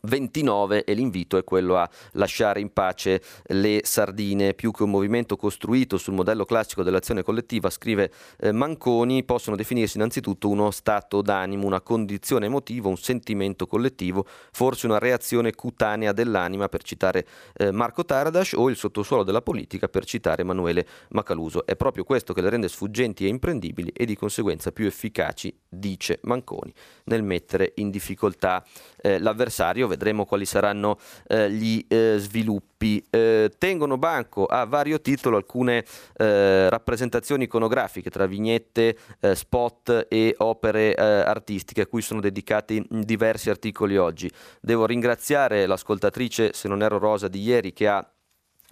[0.05, 5.37] 29 e l'invito è quello a lasciare in pace le sardine, più che un movimento
[5.37, 11.67] costruito sul modello classico dell'azione collettiva, scrive eh, Manconi, possono definirsi innanzitutto uno stato d'animo,
[11.67, 18.05] una condizione emotiva, un sentimento collettivo, forse una reazione cutanea dell'anima, per citare eh, Marco
[18.05, 21.65] Taradash, o il sottosuolo della politica, per citare Emanuele Macaluso.
[21.67, 26.19] È proprio questo che le rende sfuggenti e imprendibili e di conseguenza più efficaci, dice
[26.23, 26.73] Manconi,
[27.05, 28.65] nel mettere in difficoltà
[29.01, 33.05] eh, l'avversario vedremo quali saranno eh, gli eh, sviluppi.
[33.09, 35.85] Eh, tengono banco a vario titolo alcune
[36.17, 43.51] eh, rappresentazioni iconografiche tra vignette, eh, spot e opere artistiche a cui sono dedicati diversi
[43.51, 44.31] articoli oggi.
[44.61, 48.14] Devo ringraziare l'ascoltatrice, se non ero Rosa, di ieri che ha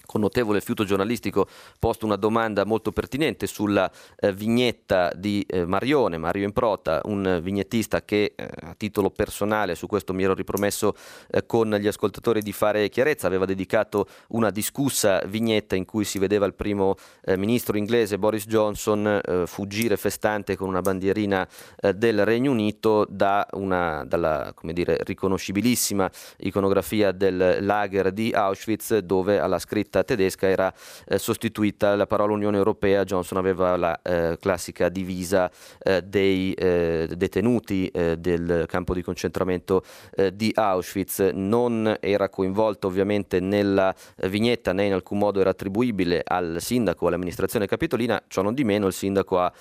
[0.06, 1.46] con notevole fiuto giornalistico
[1.78, 8.02] posto una domanda molto pertinente sulla eh, vignetta di eh, Marione, Mario Improta, un vignettista
[8.02, 10.94] che eh, a titolo personale, su questo mi ero ripromesso
[11.30, 16.18] eh, con gli ascoltatori di fare chiarezza, aveva dedicato una discussa vignetta in cui si
[16.18, 21.48] vedeva il primo eh, ministro inglese Boris Johnson eh, fuggire festante con una bandierina
[21.94, 29.58] del Regno Unito da una, dalla dire, riconoscibilissima iconografia del lager di Auschwitz dove alla
[29.58, 30.72] scritta tedesca era
[31.06, 35.50] eh, sostituita la parola Unione Europea, Johnson aveva la eh, classica divisa
[35.82, 39.82] eh, dei eh, detenuti eh, del campo di concentramento
[40.14, 43.94] eh, di Auschwitz, non era coinvolto ovviamente nella
[44.28, 48.86] vignetta né in alcun modo era attribuibile al sindaco all'amministrazione capitolina, ciò non di meno
[48.86, 49.52] il sindaco ha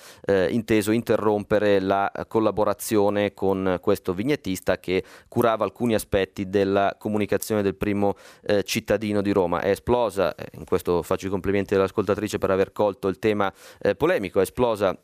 [0.48, 8.14] inteso interrompere la collaborazione con questo vignettista che curava alcuni aspetti della comunicazione del primo
[8.64, 9.60] cittadino di Roma.
[9.60, 13.94] È esplosa eh, in questo faccio i complimenti all'ascoltatrice per aver colto il tema eh,
[13.94, 14.96] polemico, esplosa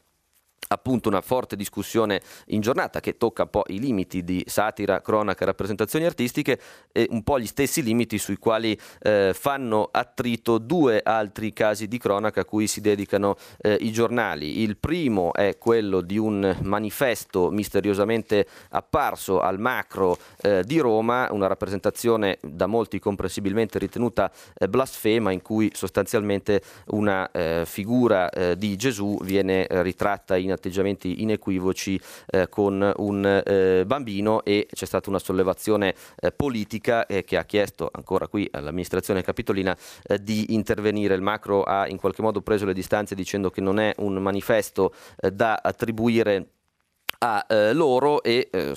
[0.68, 5.44] appunto una forte discussione in giornata che tocca un po' i limiti di satira, cronaca,
[5.44, 6.60] rappresentazioni artistiche
[6.92, 11.98] e un po' gli stessi limiti sui quali eh, fanno attrito due altri casi di
[11.98, 14.60] cronaca a cui si dedicano eh, i giornali.
[14.60, 21.46] Il primo è quello di un manifesto misteriosamente apparso al macro eh, di Roma, una
[21.46, 28.76] rappresentazione da molti comprensibilmente ritenuta eh, blasfema in cui sostanzialmente una eh, figura eh, di
[28.76, 35.18] Gesù viene ritratta in atteggiamenti inequivoci eh, con un eh, bambino e c'è stata una
[35.18, 41.14] sollevazione eh, politica eh, che ha chiesto ancora qui all'amministrazione capitolina eh, di intervenire.
[41.14, 44.94] Il macro ha in qualche modo preso le distanze dicendo che non è un manifesto
[45.20, 46.57] eh, da attribuire
[47.18, 48.74] a eh, loro e eh,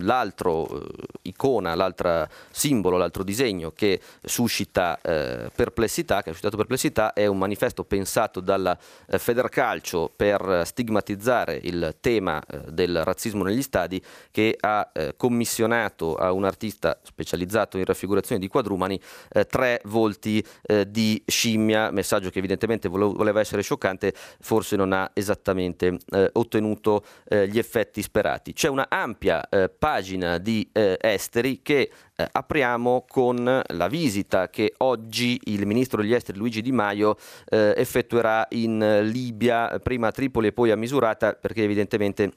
[0.00, 0.86] l'altro eh,
[1.22, 7.36] icona, l'altro simbolo, l'altro disegno che suscita eh, perplessità, che ha suscitato perplessità è un
[7.36, 8.76] manifesto pensato dalla
[9.06, 16.32] eh, Federcalcio per stigmatizzare il tema eh, del razzismo negli stadi che ha commissionato a
[16.32, 19.00] un artista specializzato in raffigurazioni di quadrumani
[19.48, 20.44] tre volti
[20.86, 25.98] di scimmia, messaggio che evidentemente voleva essere scioccante, forse non ha esattamente
[26.32, 28.52] ottenuto gli effetti effetti sperati.
[28.52, 34.74] C'è una ampia eh, pagina di eh, esteri che eh, apriamo con la visita che
[34.78, 37.16] oggi il ministro degli esteri Luigi Di Maio
[37.48, 42.32] eh, effettuerà in Libia, prima a Tripoli e poi a Misurata, perché evidentemente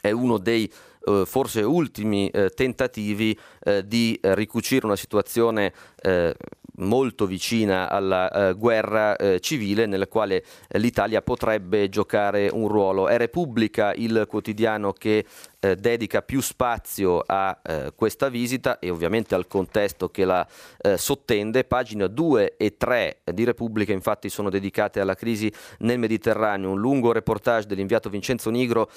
[0.00, 0.70] è uno dei
[1.04, 6.34] eh, forse ultimi eh, tentativi eh, di ricucire una situazione eh,
[6.76, 13.08] molto vicina alla eh, guerra eh, civile nella quale l'Italia potrebbe giocare un ruolo.
[13.08, 15.26] È Repubblica il quotidiano che
[15.60, 20.46] eh, dedica più spazio a eh, questa visita e ovviamente al contesto che la
[20.78, 21.64] eh, sottende.
[21.64, 27.12] Pagina 2 e 3 di Repubblica infatti sono dedicate alla crisi nel Mediterraneo, un lungo
[27.12, 28.90] reportage dell'inviato Vincenzo Nigro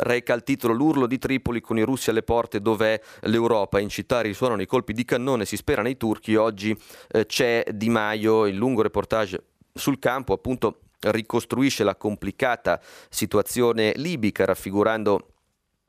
[0.00, 3.78] reca il titolo L'urlo di Tripoli con i russi alle porte dov'è l'Europa.
[3.80, 6.36] In città risuonano i colpi di cannone, si spera nei turchi.
[6.36, 6.76] Oggi
[7.08, 14.44] eh, c'è Di Maio, il lungo reportage sul campo appunto ricostruisce la complicata situazione libica
[14.44, 15.28] raffigurando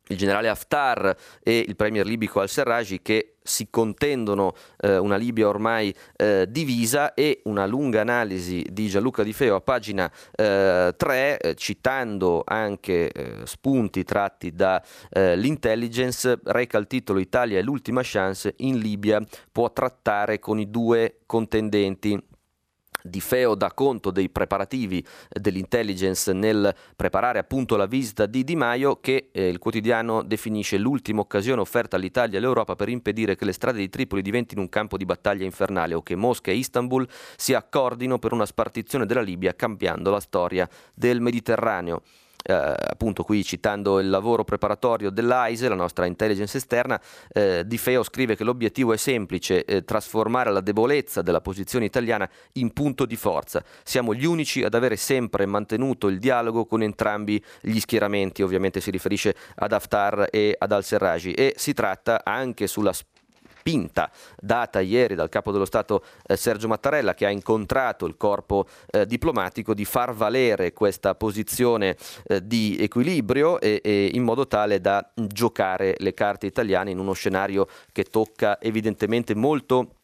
[0.08, 5.94] il generale Haftar e il premier libico al-Serraj che si contendono eh, una Libia ormai
[6.16, 11.56] eh, divisa e una lunga analisi di Gianluca Di Feo a pagina eh, 3 eh,
[11.56, 19.22] citando anche eh, spunti tratti dall'intelligence reca il titolo Italia è l'ultima chance in Libia
[19.52, 22.30] può trattare con i due contendenti
[23.04, 29.00] di Feo dà conto dei preparativi dell'intelligence nel preparare appunto la visita di Di Maio
[29.00, 33.54] che eh, il quotidiano definisce l'ultima occasione offerta all'Italia e all'Europa per impedire che le
[33.54, 37.54] strade di Tripoli diventino un campo di battaglia infernale o che Mosca e Istanbul si
[37.54, 42.02] accordino per una spartizione della Libia cambiando la storia del Mediterraneo
[42.44, 47.00] eh, appunto qui citando il lavoro preparatorio dell'AISE, la nostra intelligence esterna,
[47.32, 52.30] eh, Di Feo scrive che l'obiettivo è semplice, eh, trasformare la debolezza della posizione italiana
[52.54, 53.64] in punto di forza.
[53.84, 58.92] Siamo gli unici ad avere sempre mantenuto il dialogo con entrambi gli schieramenti, ovviamente si
[58.92, 62.94] riferisce ad Haftar e ad al-Serraj e si tratta anche sulla
[63.62, 64.10] spinta
[64.40, 69.06] data ieri dal capo dello Stato eh, Sergio Mattarella che ha incontrato il corpo eh,
[69.06, 71.96] diplomatico di far valere questa posizione
[72.26, 77.14] eh, di equilibrio e, e in modo tale da giocare le carte italiane in uno
[77.14, 79.96] scenario che tocca evidentemente molto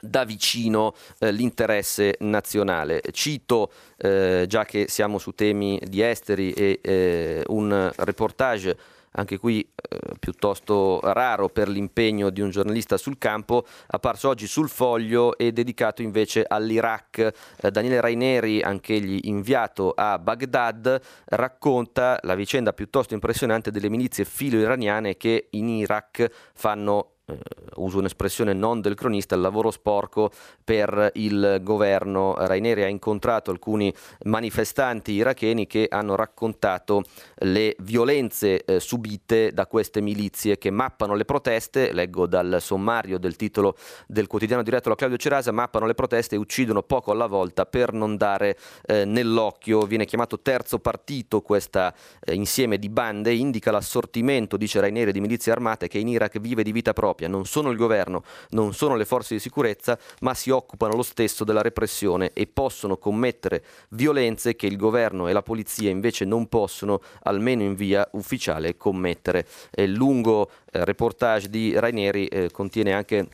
[0.00, 3.00] da vicino eh, l'interesse nazionale.
[3.12, 8.76] Cito, eh, già che siamo su temi di esteri, e, eh, un reportage
[9.16, 14.68] anche qui eh, piuttosto raro per l'impegno di un giornalista sul campo, apparso oggi sul
[14.68, 17.32] foglio e dedicato invece all'Iraq.
[17.62, 25.16] Eh, Daniele Raineri, anch'egli inviato a Baghdad, racconta la vicenda piuttosto impressionante delle milizie filo-iraniane
[25.16, 27.36] che in Iraq fanno eh,
[27.74, 30.30] uso un'espressione non del cronista, il lavoro sporco
[30.62, 32.34] per il governo.
[32.38, 33.92] Raineri ha incontrato alcuni
[34.26, 37.02] manifestanti iracheni che hanno raccontato
[37.38, 43.34] le violenze eh, subite da queste milizie che mappano le proteste, leggo dal sommario del
[43.34, 47.66] titolo del quotidiano diretto da Claudio Cerasa, mappano le proteste e uccidono poco alla volta
[47.66, 48.56] per non dare
[48.86, 49.80] eh, nell'occhio.
[49.80, 51.64] Viene chiamato terzo partito questo
[52.20, 56.62] eh, insieme di bande, indica l'assortimento, dice Raineri, di milizie armate che in Iraq vive
[56.62, 60.34] di vita propria propria, non sono il governo, non sono le forze di sicurezza, ma
[60.34, 65.42] si occupano lo stesso della repressione e possono commettere violenze che il governo e la
[65.42, 69.46] polizia invece non possono, almeno in via ufficiale, commettere.
[69.74, 73.28] Il lungo eh, reportage di Rainieri eh, contiene anche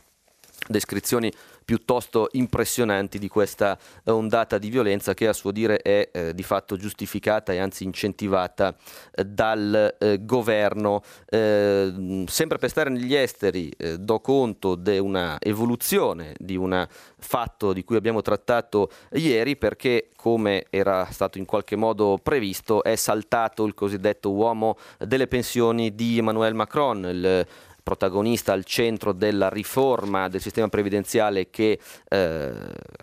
[0.69, 1.31] descrizioni
[1.65, 6.77] piuttosto impressionanti di questa ondata di violenza che a suo dire è eh, di fatto
[6.77, 8.75] giustificata e anzi incentivata
[9.13, 11.03] eh, dal eh, governo.
[11.27, 16.87] Eh, sempre per stare negli esteri eh, do conto di una evoluzione di un
[17.19, 22.95] fatto di cui abbiamo trattato ieri perché come era stato in qualche modo previsto è
[22.97, 27.47] saltato il cosiddetto uomo delle pensioni di Emmanuel Macron, il
[27.83, 31.79] protagonista al centro della riforma del sistema previdenziale che
[32.09, 32.53] eh,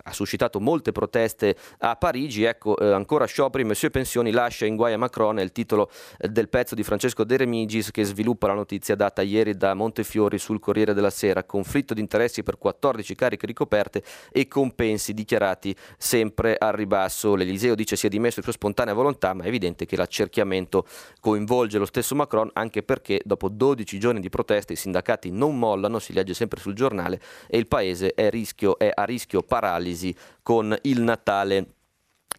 [0.02, 2.44] ha suscitato molte proteste a Parigi.
[2.44, 6.28] Ecco, eh, ancora scioperi, Monsieur Pensioni lascia in guai a Macron è il titolo eh,
[6.28, 10.58] del pezzo di Francesco De Remigis che sviluppa la notizia data ieri da Montefiori sul
[10.58, 11.44] Corriere della Sera.
[11.44, 14.02] Conflitto di interessi per 14 cariche ricoperte
[14.32, 17.34] e compensi dichiarati sempre al ribasso.
[17.34, 20.86] L'Eliseo dice si è dimesso di sua spontanea volontà, ma è evidente che l'accerchiamento
[21.20, 25.98] coinvolge lo stesso Macron anche perché dopo 12 giorni di proteste i sindacati non mollano,
[25.98, 30.76] si legge sempre sul giornale, e il paese è, rischio, è a rischio paralisi con
[30.82, 31.66] il Natale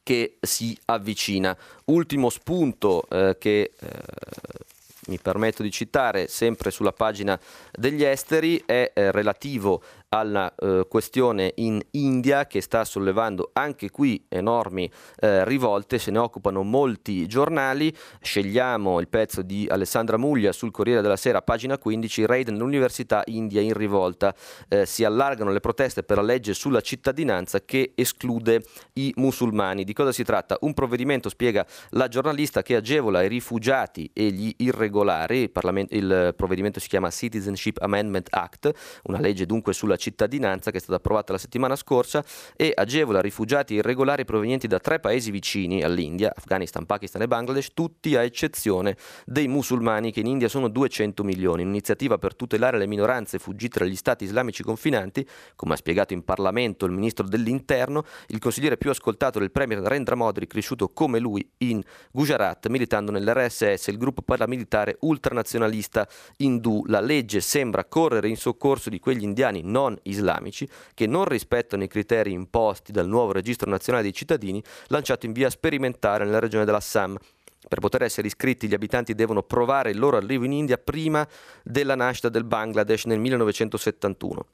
[0.03, 1.55] che si avvicina.
[1.85, 3.89] Ultimo spunto eh, che eh,
[5.07, 7.39] mi permetto di citare sempre sulla pagina
[7.71, 9.81] degli esteri è eh, relativo
[10.13, 16.17] alla eh, questione in India che sta sollevando anche qui enormi eh, rivolte, se ne
[16.17, 22.25] occupano molti giornali, scegliamo il pezzo di Alessandra Muglia sul Corriere della Sera, pagina 15,
[22.25, 24.35] raid nell'università India in rivolta,
[24.67, 29.85] eh, si allargano le proteste per la legge sulla cittadinanza che esclude i musulmani.
[29.85, 30.57] Di cosa si tratta?
[30.61, 36.81] Un provvedimento, spiega la giornalista, che agevola i rifugiati e gli irregolari, il, il provvedimento
[36.81, 38.71] si chiama Citizenship Amendment Act,
[39.03, 42.25] una legge dunque sulla cittadinanza che è stata approvata la settimana scorsa
[42.55, 48.15] e agevola rifugiati irregolari provenienti da tre paesi vicini all'India, Afghanistan, Pakistan e Bangladesh, tutti
[48.15, 51.61] a eccezione dei musulmani che in India sono 200 milioni.
[51.61, 55.25] Un'iniziativa per tutelare le minoranze fuggite dagli stati islamici confinanti,
[55.55, 60.15] come ha spiegato in Parlamento il ministro dell'Interno, il consigliere più ascoltato del premier Narendra
[60.15, 61.81] Modi, cresciuto come lui in
[62.11, 66.83] Gujarat, militando nell'RSS, il gruppo paramilitare ultranazionalista indù.
[66.87, 71.83] La legge sembra correre in soccorso di quegli indiani non non islamici che non rispettano
[71.83, 76.65] i criteri imposti dal nuovo registro nazionale dei cittadini lanciato in via sperimentale nella regione
[76.65, 77.17] dell'Assam.
[77.67, 81.27] Per poter essere iscritti gli abitanti devono provare il loro arrivo in India prima
[81.63, 84.45] della nascita del Bangladesh nel 1971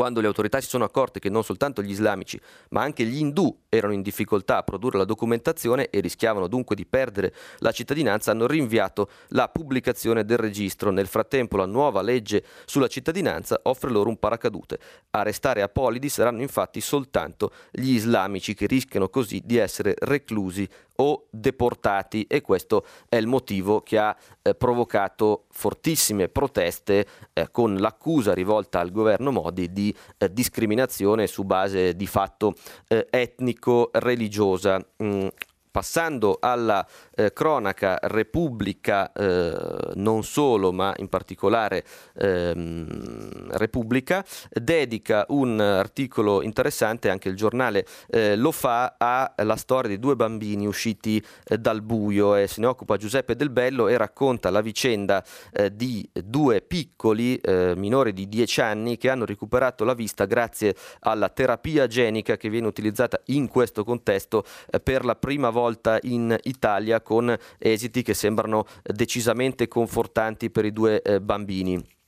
[0.00, 2.40] quando le autorità si sono accorte che non soltanto gli islamici,
[2.70, 6.86] ma anche gli indù erano in difficoltà a produrre la documentazione e rischiavano dunque di
[6.86, 10.90] perdere la cittadinanza, hanno rinviato la pubblicazione del registro.
[10.90, 14.78] Nel frattempo la nuova legge sulla cittadinanza offre loro un paracadute.
[15.10, 20.66] A restare apolidi saranno infatti soltanto gli islamici che rischiano così di essere reclusi
[21.00, 27.76] o deportati e questo è il motivo che ha eh, provocato fortissime proteste eh, con
[27.76, 32.54] l'accusa rivolta al governo Modi di eh, discriminazione su base di fatto
[32.88, 34.84] eh, etnico-religiosa.
[35.02, 35.26] Mm,
[35.70, 45.60] Passando alla eh, cronaca Repubblica, eh, non solo, ma in particolare ehm, Repubblica, dedica un
[45.60, 51.56] articolo interessante, anche il giornale eh, lo fa, alla storia di due bambini usciti eh,
[51.56, 56.08] dal buio e se ne occupa Giuseppe Del Bello e racconta la vicenda eh, di
[56.12, 61.86] due piccoli eh, minori di 10 anni che hanno recuperato la vista grazie alla terapia
[61.86, 64.44] genica che viene utilizzata in questo contesto
[64.82, 70.72] per la prima volta volta in Italia con esiti che sembrano decisamente confortanti per i
[70.72, 71.98] due eh, bambini.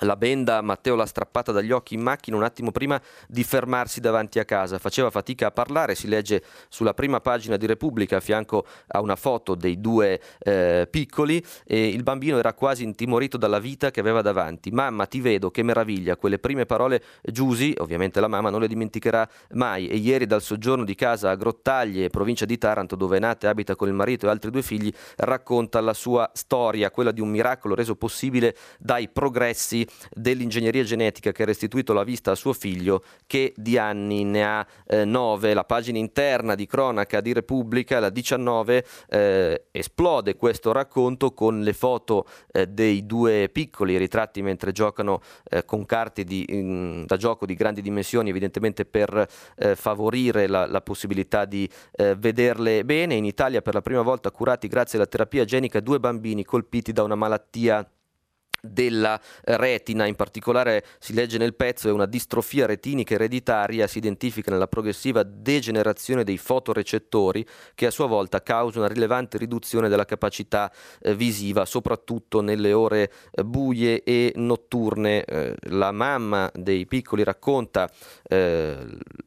[0.00, 4.38] La benda Matteo l'ha strappata dagli occhi in macchina un attimo prima di fermarsi davanti
[4.38, 4.78] a casa.
[4.78, 9.16] Faceva fatica a parlare, si legge sulla prima pagina di Repubblica a fianco a una
[9.16, 14.22] foto dei due eh, piccoli e il bambino era quasi intimorito dalla vita che aveva
[14.22, 14.70] davanti.
[14.70, 16.16] Mamma, ti vedo, che meraviglia.
[16.16, 19.88] Quelle prime parole Giusi, ovviamente la mamma, non le dimenticherà mai.
[19.88, 23.50] E ieri dal soggiorno di casa a Grottaglie, provincia di Taranto, dove è nata e
[23.50, 27.30] abita con il marito e altri due figli, racconta la sua storia, quella di un
[27.30, 33.02] miracolo reso possibile dai progressi dell'ingegneria genetica che ha restituito la vista a suo figlio
[33.26, 35.54] che di anni ne ha eh, 9.
[35.54, 41.72] La pagina interna di cronaca di Repubblica, la 19, eh, esplode questo racconto con le
[41.72, 45.20] foto eh, dei due piccoli ritratti mentre giocano
[45.50, 49.26] eh, con carte di, in, da gioco di grandi dimensioni, evidentemente per
[49.56, 53.14] eh, favorire la, la, possibilità di eh, vederle bene.
[53.14, 57.02] In Italia per la prima volta curati grazie alla terapia genica due bambini colpiti da
[57.02, 57.88] una malattia
[58.60, 64.50] della retina, in particolare si legge nel pezzo è una distrofia retinica ereditaria, si identifica
[64.50, 70.72] nella progressiva degenerazione dei fotorecettori che a sua volta causa una rilevante riduzione della capacità
[71.00, 75.24] eh, visiva, soprattutto nelle ore eh, buie e notturne.
[75.24, 77.90] Eh, la mamma dei piccoli racconta
[78.28, 78.76] eh,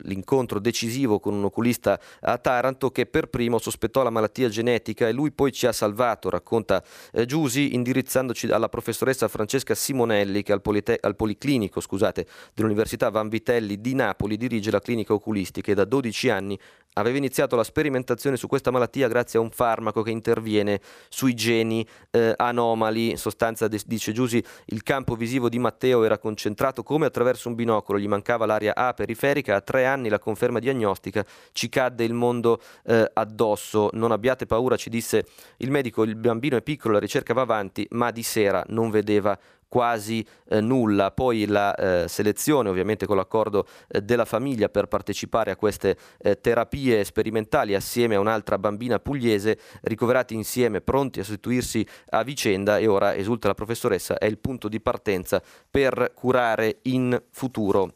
[0.03, 5.11] l'incontro decisivo con un oculista a Taranto che per primo sospettò la malattia genetica e
[5.11, 10.51] lui poi ci ha salvato, racconta eh, Giusi, indirizzandoci alla professoressa dottoressa Francesca Simonelli che
[10.51, 15.85] al, Polite- al Policlinico scusate, dell'Università Vanvitelli di Napoli dirige la clinica oculistica e da
[15.85, 16.59] 12 anni
[16.93, 21.85] aveva iniziato la sperimentazione su questa malattia grazie a un farmaco che interviene sui geni
[22.09, 23.11] eh, anomali.
[23.11, 27.99] In sostanza, dice Giusi, il campo visivo di Matteo era concentrato come attraverso un binocolo,
[27.99, 29.55] gli mancava l'area A periferica.
[29.55, 33.89] A tre anni la conferma diagnostica ci cadde il mondo eh, addosso.
[33.93, 35.25] Non abbiate paura, ci disse
[35.57, 39.37] il medico, il bambino è piccolo, la ricerca va avanti, ma di sera non vedeva
[39.71, 41.11] quasi eh, nulla.
[41.11, 46.41] Poi la eh, selezione, ovviamente con l'accordo eh, della famiglia, per partecipare a queste eh,
[46.41, 52.87] terapie sperimentali assieme a un'altra bambina pugliese, ricoverati insieme, pronti a sostituirsi a vicenda e
[52.87, 57.93] ora, esulta la professoressa, è il punto di partenza per curare in futuro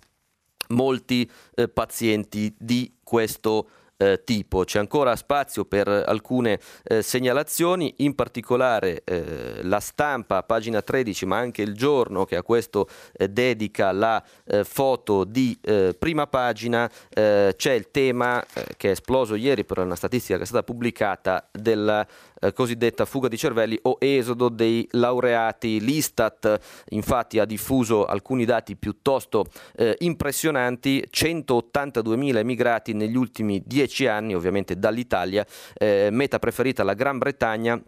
[0.70, 3.68] molti eh, pazienti di questo
[3.98, 4.64] eh, tipo.
[4.64, 11.38] C'è ancora spazio per alcune eh, segnalazioni, in particolare eh, la stampa, pagina 13, ma
[11.38, 16.90] anche il giorno che a questo eh, dedica la eh, foto di eh, prima pagina.
[17.10, 18.44] c'è il tema
[18.78, 22.06] che è esploso ieri per una statistica che è stata pubblicata della
[22.40, 25.80] eh, cosiddetta fuga di cervelli o esodo dei laureati.
[25.80, 26.60] L'Istat
[26.90, 34.78] infatti ha diffuso alcuni dati piuttosto eh, impressionanti, 182.000 emigrati negli ultimi dieci anni, ovviamente
[34.78, 37.82] dall'Italia, eh, meta preferita la Gran Bretagna.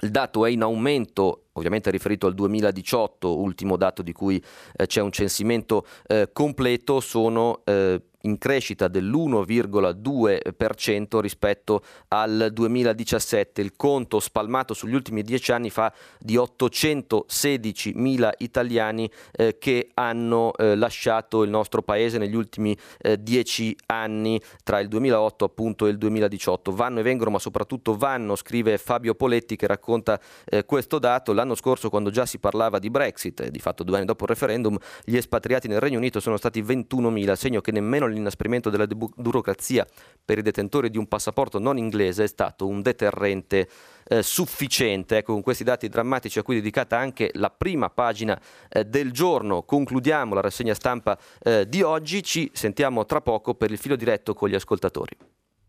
[0.00, 4.42] Il dato è in aumento ovviamente riferito al 2018, ultimo dato di cui
[4.76, 13.60] eh, c'è un censimento eh, completo, sono eh, in crescita dell'1,2% rispetto al 2017.
[13.60, 20.74] Il conto spalmato sugli ultimi dieci anni fa di 816.000 italiani eh, che hanno eh,
[20.76, 25.98] lasciato il nostro paese negli ultimi eh, dieci anni tra il 2008 appunto e il
[25.98, 26.72] 2018.
[26.72, 31.32] Vanno e vengono, ma soprattutto vanno, scrive Fabio Poletti che racconta eh, questo dato.
[31.32, 34.76] L'anno scorso, quando già si parlava di Brexit, di fatto due anni dopo il referendum,
[35.04, 39.86] gli espatriati nel Regno Unito sono stati 21.000, segno che nemmeno all'inasprimento della de- burocrazia
[40.24, 43.68] per i detentori di un passaporto non inglese è stato un deterrente
[44.04, 45.18] eh, sufficiente.
[45.18, 49.12] Ecco, con questi dati drammatici a cui è dedicata anche la prima pagina eh, del
[49.12, 52.22] giorno, concludiamo la rassegna stampa eh, di oggi.
[52.22, 55.16] Ci sentiamo tra poco per il filo diretto con gli ascoltatori.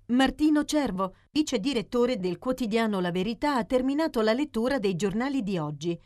[0.08, 5.58] Martino Cervo, vice direttore del quotidiano La Verità, ha terminato la lettura dei giornali di
[5.58, 5.98] oggi.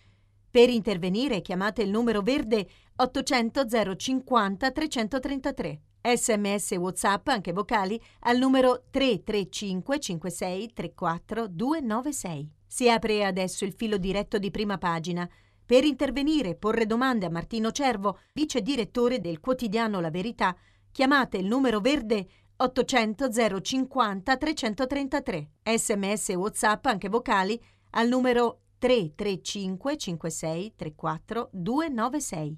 [0.50, 3.66] Per intervenire chiamate il numero verde 800
[3.96, 5.82] 050 333.
[6.16, 12.50] Sms WhatsApp, anche vocali, al numero 335 56 34 296.
[12.66, 15.30] Si apre adesso il filo diretto di prima pagina.
[15.66, 20.56] Per intervenire e porre domande a Martino Cervo, vice direttore del quotidiano La Verità,
[20.92, 23.30] chiamate il numero verde 800
[23.62, 25.50] 050 333.
[25.64, 32.58] Sms WhatsApp, anche vocali, al numero 335 56 34 296.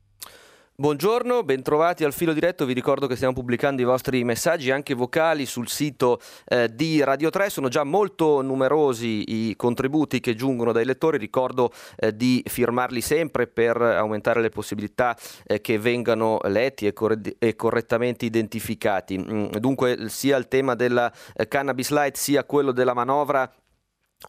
[0.81, 5.45] Buongiorno, bentrovati al filo diretto, vi ricordo che stiamo pubblicando i vostri messaggi anche vocali
[5.45, 10.85] sul sito eh, di Radio 3, sono già molto numerosi i contributi che giungono dai
[10.85, 15.15] lettori, ricordo eh, di firmarli sempre per aumentare le possibilità
[15.45, 19.19] eh, che vengano letti e, corre- e correttamente identificati.
[19.19, 23.47] Mm, dunque sia il tema della eh, cannabis light sia quello della manovra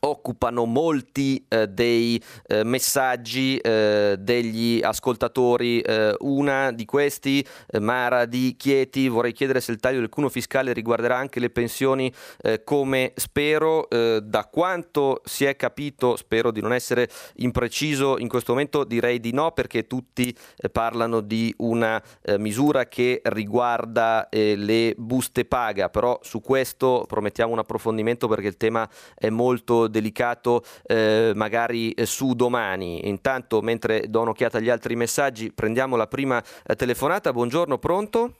[0.00, 5.80] occupano molti eh, dei eh, messaggi eh, degli ascoltatori.
[5.80, 10.28] Eh, una di questi, eh, Mara di Chieti, vorrei chiedere se il taglio del cuno
[10.28, 12.12] fiscale riguarderà anche le pensioni
[12.42, 13.86] eh, come spero.
[13.92, 19.32] da quanto si è capito, spero di non essere impreciso in questo momento, direi di
[19.32, 20.34] no perché tutti
[20.70, 22.02] parlano di una
[22.38, 28.88] misura che riguarda le buste paga, però su questo promettiamo un approfondimento perché il tema
[29.14, 33.08] è molto delicato eh, magari eh, su domani.
[33.08, 37.32] Intanto, mentre do un'occhiata agli altri messaggi, prendiamo la prima eh, telefonata.
[37.32, 38.32] Buongiorno, pronto?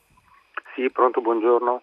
[0.75, 1.83] Sì, pronto, buongiorno.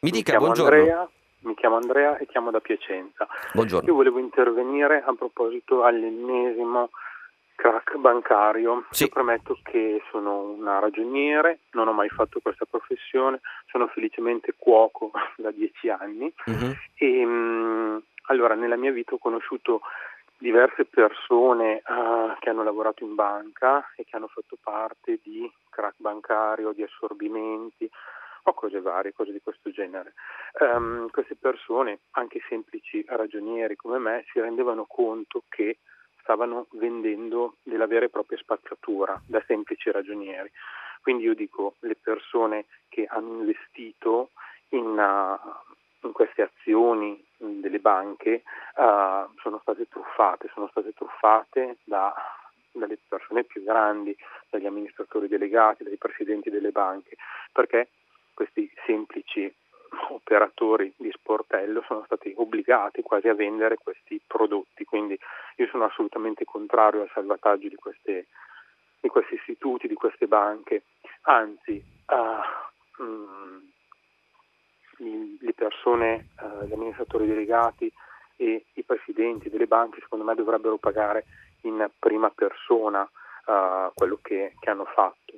[0.00, 0.76] Mi, Mi dica, buongiorno.
[0.76, 1.08] Andrea,
[1.40, 3.26] mi chiamo Andrea e chiamo da Piacenza.
[3.52, 3.88] Buongiorno.
[3.88, 6.90] Io volevo intervenire a proposito all'ennesimo
[7.62, 8.86] crack bancario.
[8.90, 9.04] Sì.
[9.04, 15.12] Io premetto che sono una ragioniere, non ho mai fatto questa professione, sono felicemente cuoco
[15.36, 16.74] da dieci anni uh-huh.
[16.94, 19.80] e mh, allora, nella mia vita ho conosciuto
[20.38, 25.94] diverse persone uh, che hanno lavorato in banca e che hanno fatto parte di crack
[25.98, 27.88] bancario, di assorbimenti
[28.44, 30.14] o cose varie, cose di questo genere.
[30.58, 35.78] Um, queste persone, anche semplici ragionieri come me, si rendevano conto che
[36.20, 40.50] stavano vendendo della vera e propria spazzatura da semplici ragionieri.
[41.00, 44.30] Quindi io dico le persone che hanno investito
[44.70, 48.42] in, uh, in queste azioni delle banche
[48.76, 52.14] uh, sono state truffate, sono state truffate da,
[52.72, 54.16] dalle persone più grandi,
[54.48, 57.16] dagli amministratori delegati, dai presidenti delle banche,
[57.52, 57.88] perché
[58.34, 59.52] questi semplici
[60.08, 65.18] operatori di sportello sono stati obbligati quasi a vendere questi prodotti, quindi
[65.56, 68.26] io sono assolutamente contrario al salvataggio di, queste,
[69.00, 70.84] di questi istituti, di queste banche,
[71.22, 73.71] anzi uh, mh,
[75.40, 77.92] le persone, eh, gli amministratori delegati
[78.36, 81.24] e i presidenti delle banche secondo me dovrebbero pagare
[81.62, 83.08] in prima persona
[83.46, 85.34] eh, quello che, che hanno fatto.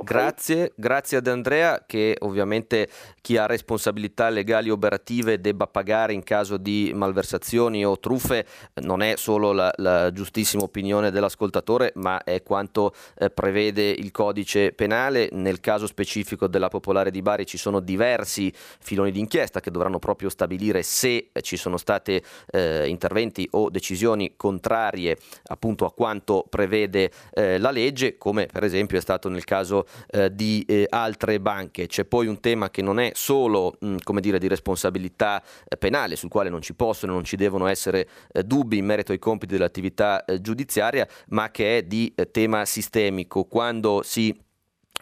[0.00, 2.88] Grazie, grazie ad Andrea che ovviamente
[3.20, 9.16] chi ha responsabilità legali operative debba pagare in caso di malversazioni o truffe non è
[9.16, 15.30] solo la, la giustissima opinione dell'ascoltatore ma è quanto eh, prevede il codice penale.
[15.32, 20.28] Nel caso specifico della Popolare di Bari ci sono diversi filoni d'inchiesta che dovranno proprio
[20.28, 22.22] stabilire se ci sono stati
[22.52, 25.18] eh, interventi o decisioni contrarie
[25.48, 30.34] appunto a quanto prevede eh, la legge come per esempio è stato nel caso eh,
[30.34, 31.86] di eh, altre banche.
[31.86, 36.16] C'è poi un tema che non è solo mh, come dire, di responsabilità eh, penale,
[36.16, 39.18] sul quale non ci possono e non ci devono essere eh, dubbi in merito ai
[39.18, 43.44] compiti dell'attività eh, giudiziaria, ma che è di tema sistemico.
[43.44, 44.34] Quando si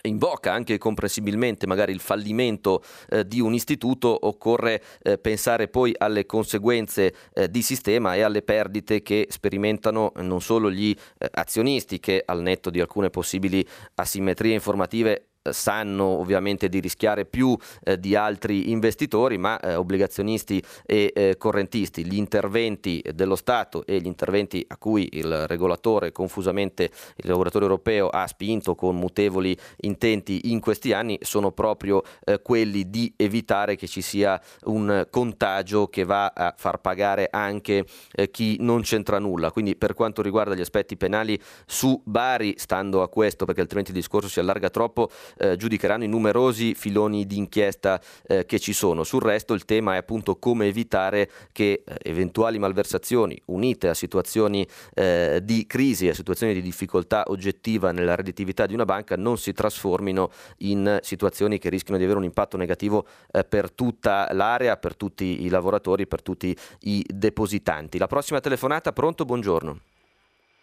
[0.03, 6.27] invoca anche comprensibilmente magari il fallimento eh, di un istituto, occorre eh, pensare poi alle
[6.27, 12.23] conseguenze eh, di sistema e alle perdite che sperimentano non solo gli eh, azionisti che
[12.25, 18.71] al netto di alcune possibili asimmetrie informative sanno ovviamente di rischiare più eh, di altri
[18.71, 22.05] investitori, ma eh, obbligazionisti e eh, correntisti.
[22.05, 28.09] Gli interventi dello Stato e gli interventi a cui il regolatore, confusamente il regolatore europeo,
[28.09, 33.87] ha spinto con mutevoli intenti in questi anni sono proprio eh, quelli di evitare che
[33.87, 39.51] ci sia un contagio che va a far pagare anche eh, chi non c'entra nulla.
[39.51, 43.97] Quindi per quanto riguarda gli aspetti penali su Bari, stando a questo, perché altrimenti il
[43.97, 49.05] discorso si allarga troppo, eh, giudicheranno i numerosi filoni di inchiesta eh, che ci sono.
[49.05, 54.67] Sul resto il tema è appunto come evitare che eh, eventuali malversazioni unite a situazioni
[54.95, 59.53] eh, di crisi, a situazioni di difficoltà oggettiva nella redditività di una banca non si
[59.53, 64.97] trasformino in situazioni che rischiano di avere un impatto negativo eh, per tutta l'area, per
[64.97, 67.99] tutti i lavoratori, per tutti i depositanti.
[67.99, 69.25] La prossima telefonata, pronto?
[69.25, 69.79] Buongiorno.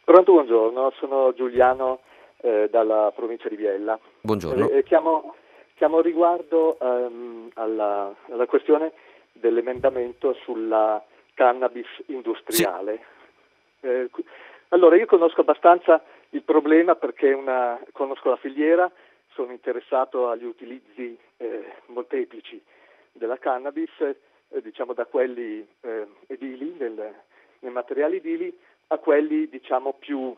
[0.05, 2.01] Pronto, buongiorno, sono Giuliano
[2.41, 3.97] eh, dalla provincia di Biella.
[4.25, 4.69] Buongiorno.
[4.69, 5.35] Eh, chiamo,
[5.75, 8.93] chiamo, riguardo ehm, alla, alla, questione
[9.33, 11.03] dell'emendamento sulla
[11.33, 13.03] cannabis industriale.
[13.81, 13.87] Sì.
[13.87, 14.09] Eh,
[14.69, 18.89] allora, io conosco abbastanza il problema perché una, conosco la filiera,
[19.33, 22.63] sono interessato agli utilizzi eh, molteplici
[23.11, 27.13] della cannabis, eh, diciamo da quelli eh, edili, nel,
[27.59, 28.57] nei materiali edili,
[28.87, 30.33] a quelli diciamo più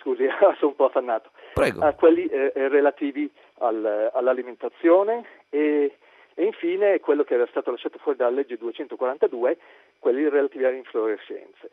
[0.00, 0.26] scusi,
[0.58, 1.84] sono un po' affannato, Prego.
[1.84, 5.96] a quelli eh, eh, relativi al, all'alimentazione e,
[6.34, 9.58] e, infine quello che era stato lasciato fuori dalla legge 242,
[9.98, 11.70] quelli relativi alle inflorescenze.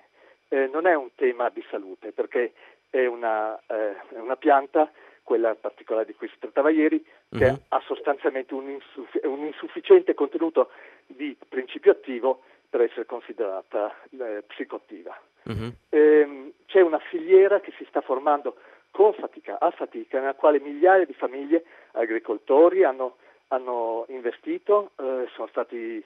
[0.50, 2.54] Eh, non è un tema di salute perché
[2.90, 4.90] è una, eh, è una pianta,
[5.24, 7.60] quella particolare di cui si trattava ieri, che uh-huh.
[7.68, 10.70] ha sostanzialmente un, insuff- un insufficiente contenuto
[11.06, 15.18] di principio attivo per essere considerata eh, psicoattiva.
[15.44, 15.72] Uh-huh.
[15.90, 18.58] Ehm, c'è una filiera che si sta formando
[18.92, 23.18] con fatica, a fatica, nella quale migliaia di famiglie, agricoltori hanno,
[23.50, 26.04] hanno investito, eh, sono stati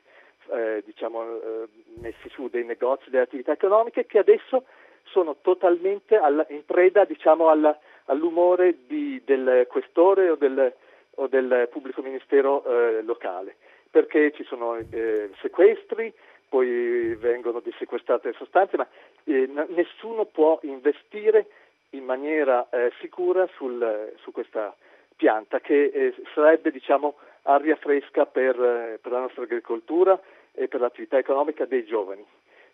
[0.49, 1.67] eh, diciamo, eh,
[2.01, 4.65] messi su dei negozi, delle attività economiche che adesso
[5.03, 10.73] sono totalmente alla, in preda diciamo, alla, all'umore di, del questore o del,
[11.15, 13.55] o del pubblico ministero eh, locale,
[13.89, 16.13] perché ci sono eh, sequestri,
[16.51, 18.85] poi vengono dissequestrate le sostanze, ma
[19.23, 21.45] eh, nessuno può investire
[21.91, 24.75] in maniera eh, sicura sul, su questa
[25.15, 30.19] pianta che eh, sarebbe diciamo, aria fresca per, eh, per, la nostra agricoltura
[30.51, 32.25] e per l'attività economica dei giovani.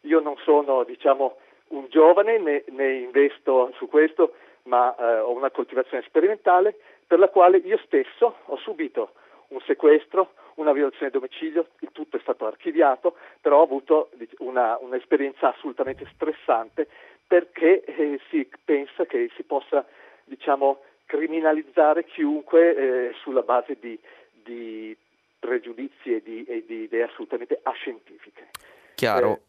[0.02, 5.52] Io non sono diciamo, un giovane né, né, investo su questo, ma eh, ho una
[5.52, 6.74] coltivazione sperimentale
[7.06, 9.12] per la quale io stesso ho subito
[9.50, 14.78] un sequestro, una violazione di domicilio, il tutto è stato archiviato, però ho avuto una,
[14.80, 16.88] un'esperienza assolutamente stressante
[17.26, 19.86] perché eh, si pensa che si possa
[20.24, 24.00] diciamo, criminalizzare chiunque eh, sulla base di,
[24.32, 24.96] di
[25.40, 28.48] pregiudizi e di, e di, idee assolutamente ascientifiche.
[28.96, 29.34] Chiaro.
[29.34, 29.47] Eh,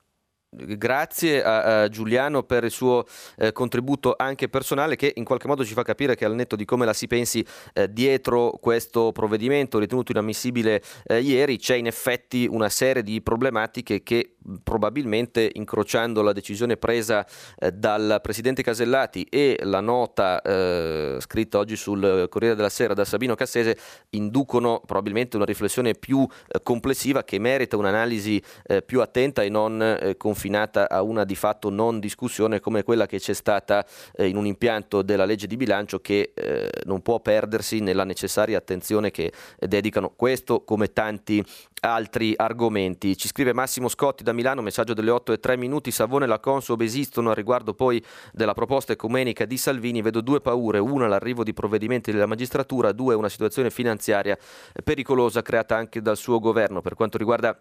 [0.51, 3.05] Grazie a, a, Giuliano per il suo
[3.36, 6.64] eh, contributo anche personale che in qualche modo ci fa capire che al netto di
[6.64, 7.44] come la si pensi
[7.74, 14.03] eh, dietro questo provvedimento ritenuto inammissibile eh, ieri c'è in effetti una serie di problematiche
[14.03, 17.26] che probabilmente incrociando la decisione presa
[17.59, 23.05] eh, dal Presidente Casellati e la nota eh, scritta oggi sul Corriere della Sera da
[23.05, 23.76] Sabino Cassese
[24.11, 28.42] inducono probabilmente una riflessione più eh, complessiva che merita un'analisi
[28.86, 33.18] più attenta e non confusa confinata a una di fatto non discussione come quella che
[33.18, 33.84] c'è stata
[34.14, 38.57] eh, in un impianto della legge di bilancio che eh, non può perdersi nella necessaria
[38.57, 41.45] attenzione che dedicano questo come tanti
[41.80, 43.16] altri argomenti.
[43.16, 46.39] Ci scrive Massimo Scotti da Milano, messaggio delle 8 e 3 minuti, Savone e la
[46.39, 51.43] Consob esistono a riguardo poi della proposta ecumenica di Salvini, vedo due paure, una l'arrivo
[51.43, 54.39] di provvedimenti della magistratura, due una situazione finanziaria
[54.84, 56.80] pericolosa creata anche dal suo governo.
[56.80, 57.59] Per quanto riguarda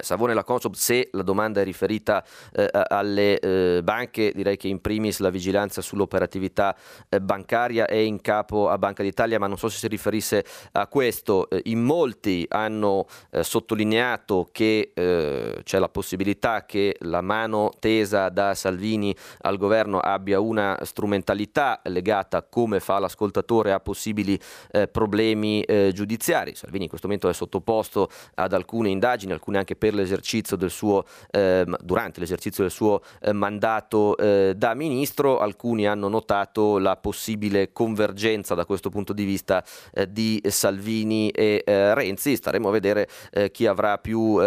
[0.00, 4.68] Savone e la Consob, se la domanda è riferita eh, alle eh, banche, direi che
[4.68, 6.76] in primis la vigilanza sull'operatività
[7.08, 10.86] eh, bancaria è in capo a Banca d'Italia, ma non so se si riferisse a
[10.86, 11.48] questo.
[11.48, 18.54] Eh, in molti hanno eh, sottolineato che c'è la possibilità che la mano tesa da
[18.54, 24.38] Salvini al governo abbia una strumentalità legata, come fa l'ascoltatore, a possibili
[24.90, 26.54] problemi giudiziari.
[26.54, 31.04] Salvini in questo momento è sottoposto ad alcune indagini, alcune anche per l'esercizio del suo,
[31.30, 35.38] eh, durante l'esercizio del suo eh, mandato eh, da ministro.
[35.38, 41.62] Alcuni hanno notato la possibile convergenza da questo punto di vista eh, di Salvini e
[41.64, 42.36] eh, Renzi.
[42.36, 43.08] Staremo a vedere
[43.50, 44.38] chi avrà più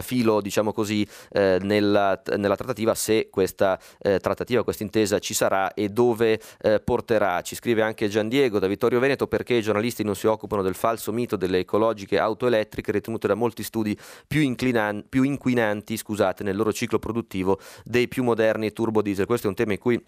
[0.00, 6.40] filo, diciamo così, nella, nella, trattativa, se questa trattativa, questa intesa ci sarà e dove
[6.84, 7.40] porterà.
[7.42, 10.74] Ci scrive anche Gian Diego da Vittorio Veneto perché i giornalisti non si occupano del
[10.74, 14.40] falso mito delle ecologiche auto elettriche ritenute da molti studi più,
[14.74, 19.26] inclinan- più inquinanti scusate, nel loro ciclo produttivo dei più moderni turbo diesel.
[19.26, 20.02] Questo è un tema in cui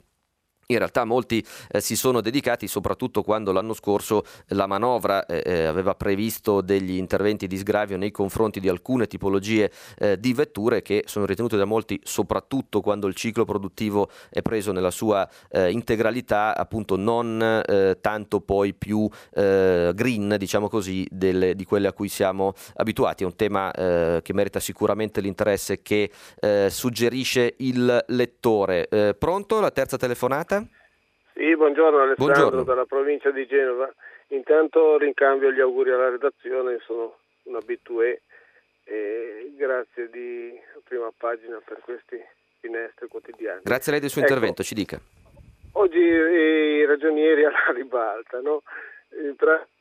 [0.67, 5.65] in realtà molti eh, si sono dedicati, soprattutto quando l'anno scorso la manovra eh, eh,
[5.65, 11.05] aveva previsto degli interventi di sgravio nei confronti di alcune tipologie eh, di vetture che
[11.07, 16.57] sono ritenute da molti, soprattutto quando il ciclo produttivo è preso nella sua eh, integralità,
[16.57, 22.55] appunto non eh, tanto poi più green, diciamo così, delle, di quelle a cui siamo
[22.77, 23.23] abituati.
[23.23, 26.11] È un tema che merita sicuramente l'interesse che
[26.69, 28.89] suggerisce il lettore.
[29.19, 29.61] pronto?
[29.61, 30.56] La terza telefonata?
[31.37, 32.63] Sì, buongiorno Alessandro buongiorno.
[32.63, 33.93] dalla provincia di Genova.
[34.29, 38.23] Intanto rincambio gli auguri alla redazione, sono un abitué
[38.85, 42.19] e grazie di prima pagina per questi
[42.61, 43.61] finestre quotidiane.
[43.65, 44.99] Grazie a lei del suo ecco, intervento, ci dica.
[45.73, 48.63] Oggi i ragionieri alla ribalta, no?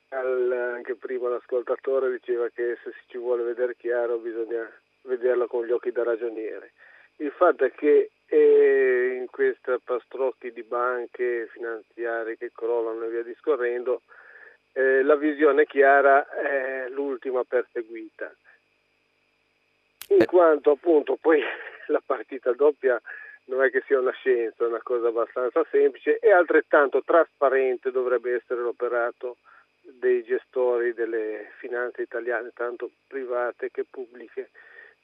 [0.09, 4.69] anche prima l'ascoltatore diceva che se ci vuole vedere chiaro bisogna
[5.03, 6.73] vederlo con gli occhi da ragioniere.
[7.17, 13.23] Il fatto è che eh, in questa pastrocchi di banche finanziarie che crollano e via
[13.23, 14.01] discorrendo,
[14.73, 18.33] eh, la visione chiara è l'ultima perseguita.
[20.09, 20.25] In eh.
[20.25, 21.41] quanto appunto poi
[21.87, 23.01] la partita doppia
[23.45, 28.33] non è che sia una scienza, è una cosa abbastanza semplice e altrettanto trasparente dovrebbe
[28.35, 29.37] essere l'operato
[29.81, 34.49] dei gestori delle finanze italiane, tanto private che pubbliche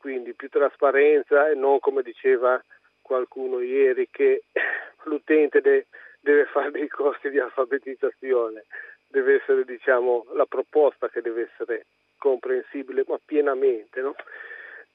[0.01, 2.61] quindi più trasparenza e non come diceva
[3.01, 4.43] qualcuno ieri che
[5.05, 5.85] l'utente de-
[6.19, 8.65] deve fare dei corsi di alfabetizzazione,
[9.07, 11.85] deve essere diciamo, la proposta che deve essere
[12.17, 14.15] comprensibile ma pienamente, no?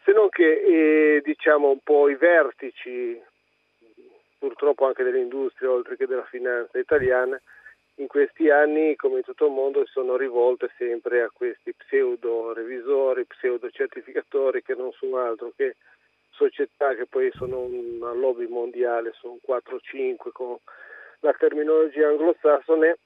[0.02, 3.20] se non che eh, diciamo un po' i vertici
[4.38, 7.40] purtroppo anche dell'industria oltre che della finanza italiana
[7.96, 12.52] in questi anni, come in tutto il mondo, si sono rivolte sempre a questi pseudo
[12.52, 15.76] revisori, pseudo certificatori che non sono altro che
[16.30, 20.56] società che poi sono una lobby mondiale, sono 4-5 con
[21.20, 22.98] la terminologia anglosassone,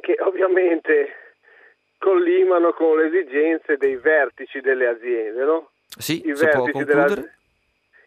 [0.00, 1.14] che ovviamente
[1.98, 5.44] collimano con le esigenze dei vertici delle aziende.
[5.44, 5.70] No?
[5.98, 7.06] Sì, I, vertici della,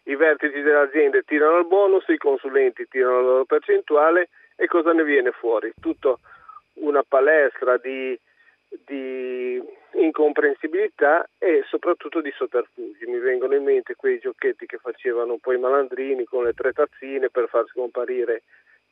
[0.02, 4.92] I vertici delle aziende tirano il bonus, i consulenti tirano la loro percentuale e cosa
[4.92, 5.72] ne viene fuori?
[5.80, 6.16] Tutta
[6.74, 8.18] una palestra di,
[8.68, 13.06] di incomprensibilità e soprattutto di sotterfugi.
[13.06, 17.30] Mi vengono in mente quei giochetti che facevano poi i malandrini con le tre tazzine
[17.30, 18.42] per far scomparire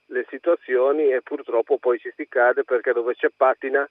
[0.06, 3.88] le situazioni e purtroppo poi ci si cade perché dove c'è patina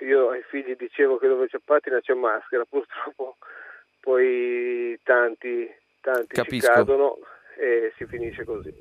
[0.00, 3.36] io ai figli dicevo che dove c'è patina c'è maschera, purtroppo
[4.00, 5.68] poi tanti,
[6.00, 7.18] tanti ci cadono
[7.56, 8.72] e si finisce così.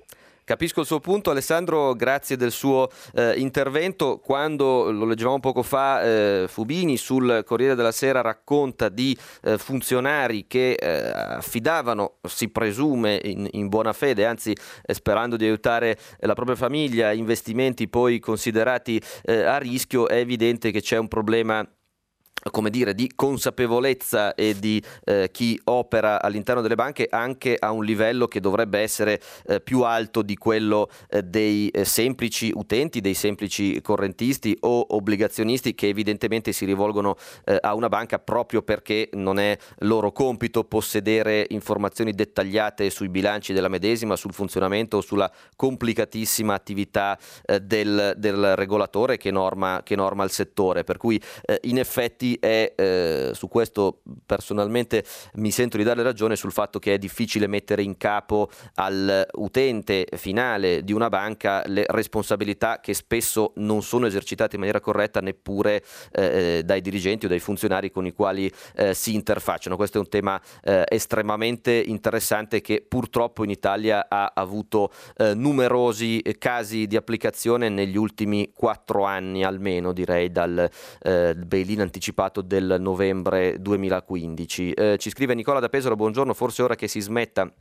[0.46, 4.20] Capisco il suo punto, Alessandro, grazie del suo eh, intervento.
[4.24, 10.46] Quando lo leggevamo poco fa, eh, Fubini sul Corriere della Sera racconta di eh, funzionari
[10.46, 16.36] che eh, affidavano, si presume in, in buona fede, anzi eh, sperando di aiutare la
[16.36, 21.68] propria famiglia, investimenti poi considerati eh, a rischio, è evidente che c'è un problema
[22.52, 27.84] come dire, di consapevolezza e di eh, chi opera all'interno delle banche anche a un
[27.84, 33.16] livello che dovrebbe essere eh, più alto di quello eh, dei eh, semplici utenti, dei
[33.16, 37.16] semplici correntisti o obbligazionisti che evidentemente si rivolgono
[37.46, 43.54] eh, a una banca proprio perché non è loro compito possedere informazioni dettagliate sui bilanci
[43.54, 49.96] della medesima, sul funzionamento o sulla complicatissima attività eh, del, del, regolatore che norma, che
[49.96, 50.84] norma, il settore.
[50.84, 51.20] Per cui
[51.62, 55.04] in effetti è, eh, su questo personalmente
[55.36, 60.84] mi sento di dare ragione sul fatto che è difficile mettere in capo all'utente finale
[60.84, 66.62] di una banca le responsabilità che spesso non sono esercitate in maniera corretta neppure eh,
[66.64, 69.76] dai dirigenti o dai funzionari con i quali eh, si interfacciano.
[69.76, 76.22] Questo è un tema eh, estremamente interessante che purtroppo in Italia ha avuto eh, numerosi
[76.38, 80.70] casi di applicazione negli ultimi quattro anni almeno direi dal
[81.02, 84.72] eh, bail-in anticipato anticipato del novembre 2015.
[84.72, 87.52] Eh, ci scrive Nicola da Pesaro, buongiorno, forse ora che si smetta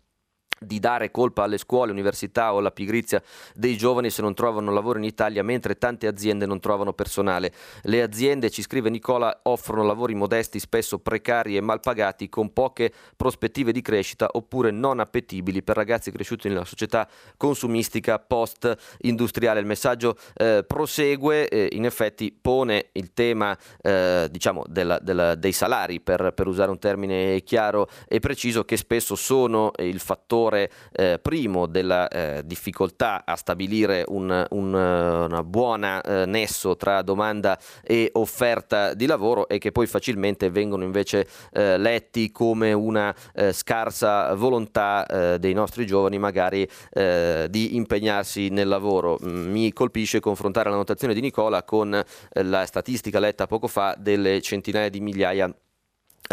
[0.59, 3.23] di dare colpa alle scuole, università o alla pigrizia
[3.55, 7.53] dei giovani se non trovano lavoro in Italia, mentre tante aziende non trovano personale.
[7.83, 12.93] Le aziende, ci scrive Nicola, offrono lavori modesti, spesso precari e mal pagati, con poche
[13.17, 19.61] prospettive di crescita oppure non appetibili per ragazzi cresciuti nella società consumistica post-industriale.
[19.61, 25.53] Il messaggio eh, prosegue, eh, in effetti pone il tema eh, diciamo della, della, dei
[25.53, 30.71] salari, per, per usare un termine chiaro e preciso, che spesso sono il fattore fattore
[30.93, 37.59] eh, primo della eh, difficoltà a stabilire un, un una buona eh, nesso tra domanda
[37.83, 43.53] e offerta di lavoro e che poi facilmente vengono invece eh, letti come una eh,
[43.53, 49.19] scarsa volontà eh, dei nostri giovani magari di impegnarsi nel lavoro.
[49.25, 54.41] Mm, mi colpisce confrontare la notazione di Nicola con la statistica letta poco fa delle
[54.41, 55.53] centinaia di migliaia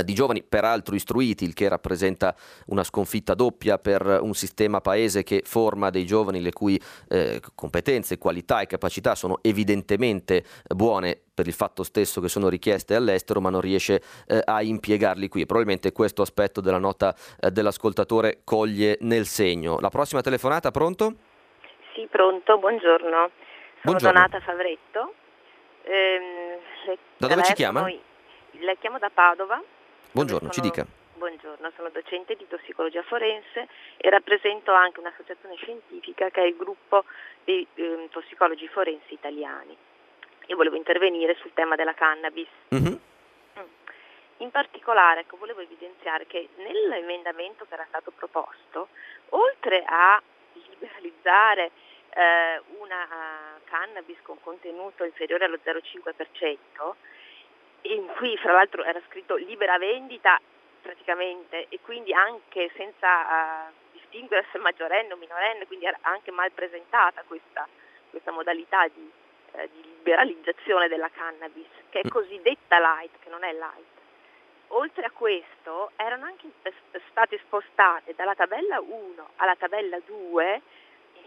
[0.04, 2.34] di giovani peraltro istruiti, il che rappresenta
[2.68, 6.80] una sconfitta doppia per un sistema paese che forma dei giovani le cui
[7.10, 12.96] eh, competenze, qualità e capacità sono evidentemente buone per il fatto stesso che sono richieste
[12.96, 15.46] all'estero, ma non riesce eh, a impiegarli qui.
[15.46, 19.80] Probabilmente questo aspetto della nota eh, dell'ascoltatore coglie nel segno.
[19.80, 21.16] La prossima telefonata, pronto?
[21.94, 23.10] Sì, pronto, buongiorno.
[23.10, 23.30] Sono
[23.82, 24.14] buongiorno.
[24.14, 25.14] Donata Favretto.
[25.84, 27.82] Ehm, da dove ci chiama?
[27.82, 28.00] Noi,
[28.62, 29.62] la chiamo da Padova
[30.14, 30.86] Buongiorno, sono, ci dica.
[31.14, 37.06] Buongiorno, sono docente di tossicologia forense e rappresento anche un'associazione scientifica che è il gruppo
[37.46, 39.76] dei eh, tossicologi forensi italiani.
[40.48, 42.50] Io volevo intervenire sul tema della cannabis.
[42.76, 42.96] Mm-hmm.
[44.40, 48.90] In particolare ecco, volevo evidenziare che nell'emendamento che era stato proposto,
[49.30, 50.22] oltre a
[50.54, 51.72] liberalizzare
[52.10, 53.08] eh, una
[53.64, 56.96] cannabis con contenuto inferiore allo 0,5%,
[57.84, 60.40] in cui fra l'altro era scritto libera vendita
[60.82, 66.52] praticamente e quindi anche senza uh, distinguere se maggiorenne o minorenne, quindi era anche mal
[66.52, 67.68] presentata questa,
[68.10, 69.12] questa modalità di,
[69.52, 72.10] uh, di, liberalizzazione della cannabis, che è mm.
[72.10, 74.00] cosiddetta light, che non è light.
[74.74, 76.48] Oltre a questo erano anche
[77.10, 80.62] state spostate dalla tabella 1 alla tabella 2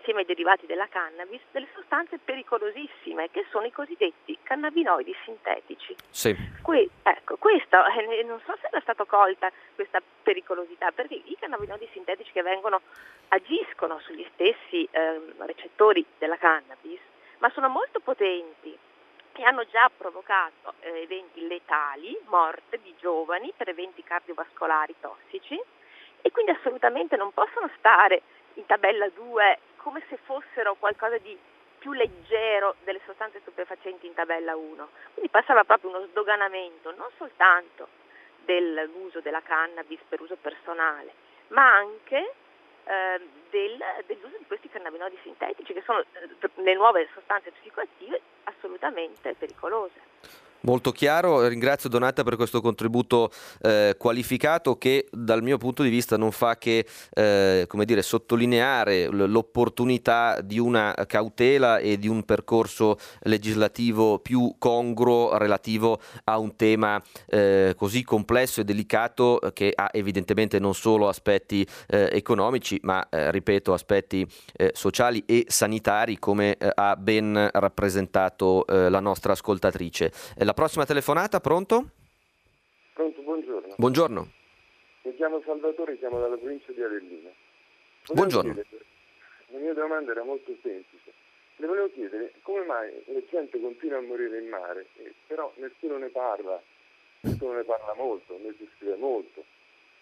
[0.05, 5.96] insieme ai derivati della cannabis, delle sostanze pericolosissime che sono i cosiddetti cannabinoidi sintetici.
[6.11, 6.36] Sì.
[6.61, 11.88] Que- ecco, questo, eh, non so se era stata colta questa pericolosità, perché i cannabinoidi
[11.92, 12.82] sintetici che vengono
[13.28, 17.00] agiscono sugli stessi eh, recettori della cannabis,
[17.38, 18.76] ma sono molto potenti
[19.36, 25.59] e hanno già provocato eh, eventi letali, morte di giovani per eventi cardiovascolari tossici
[26.20, 28.22] e quindi assolutamente non possono stare
[28.55, 31.36] in tabella 2 come se fossero qualcosa di
[31.78, 34.88] più leggero delle sostanze stupefacenti in tabella 1.
[35.12, 37.88] Quindi passava proprio uno sdoganamento non soltanto
[38.44, 41.12] dell'uso della cannabis per uso personale,
[41.48, 42.32] ma anche
[42.84, 49.34] eh, del, dell'uso di questi cannabinoidi sintetici che sono eh, le nuove sostanze psicoattive assolutamente
[49.34, 50.00] pericolose.
[50.64, 56.16] Molto chiaro, ringrazio Donata per questo contributo eh, qualificato che dal mio punto di vista
[56.16, 64.20] non fa che eh, dire, sottolineare l'opportunità di una cautela e di un percorso legislativo
[64.20, 70.74] più congruo relativo a un tema eh, così complesso e delicato che ha evidentemente non
[70.74, 77.50] solo aspetti eh, economici ma eh, ripeto aspetti eh, sociali e sanitari come ha ben
[77.52, 80.10] rappresentato la nostra ascoltatrice.
[80.36, 81.90] La la prossima telefonata, pronto?
[82.92, 83.74] Pronto, buongiorno.
[83.76, 84.30] Buongiorno.
[85.02, 87.32] Mi chiamo Salvatore, siamo dalla provincia di Avellino.
[88.07, 88.52] Volevo buongiorno.
[88.52, 88.84] Chiedere,
[89.48, 91.12] la mia domanda era molto semplice.
[91.57, 95.98] Le volevo chiedere come mai la gente continua a morire in mare, eh, però nessuno
[95.98, 96.62] ne parla,
[97.22, 99.44] nessuno ne parla molto, ne si scrive molto.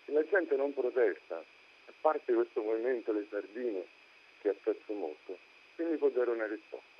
[0.05, 3.87] E la gente non protesta, a parte questo movimento Le Sardine
[4.43, 5.39] che ha perso molto,
[5.77, 6.92] quindi può dare una risposta.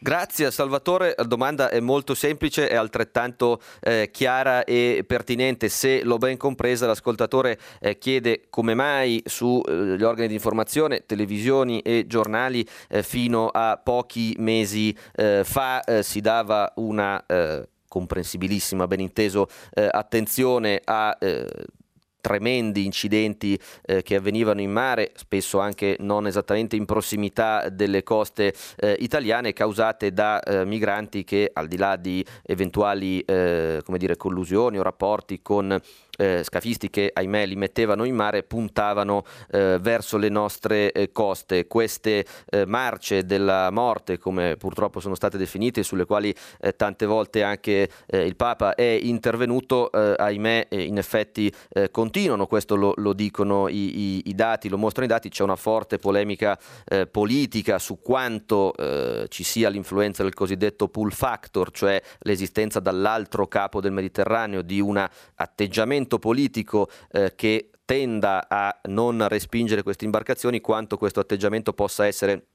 [0.00, 5.68] Grazie Salvatore, la domanda è molto semplice e altrettanto eh, chiara e pertinente.
[5.68, 11.80] Se l'ho ben compresa, l'ascoltatore eh, chiede come mai sugli eh, organi di informazione, televisioni
[11.80, 17.24] e giornali eh, fino a pochi mesi eh, fa eh, si dava una
[17.88, 21.16] comprensibilissima, ben inteso, attenzione a
[22.28, 28.52] tremendi incidenti eh, che avvenivano in mare, spesso anche non esattamente in prossimità delle coste
[28.76, 34.78] eh, italiane, causate da eh, migranti che al di là di eventuali eh, dire, collusioni
[34.78, 35.80] o rapporti con
[36.18, 41.66] eh, scafisti che ahimè li mettevano in mare puntavano eh, verso le nostre eh, coste.
[41.66, 47.42] Queste eh, marce della morte, come purtroppo sono state definite, sulle quali eh, tante volte
[47.42, 51.52] anche eh, il Papa è intervenuto, ahimè in effetti
[51.90, 55.56] continuano, questo lo, lo dicono i, i, i, dati, lo mostrano i dati, c'è una
[55.56, 56.58] forte polemica
[57.10, 58.74] politica su quanto
[59.28, 65.06] ci sia l'influenza del cosiddetto pull factor, cioè l'esistenza dall'altro capo del Mediterraneo di un
[65.34, 72.46] atteggiamento politico eh, che tenda a non respingere queste imbarcazioni, quanto questo atteggiamento possa essere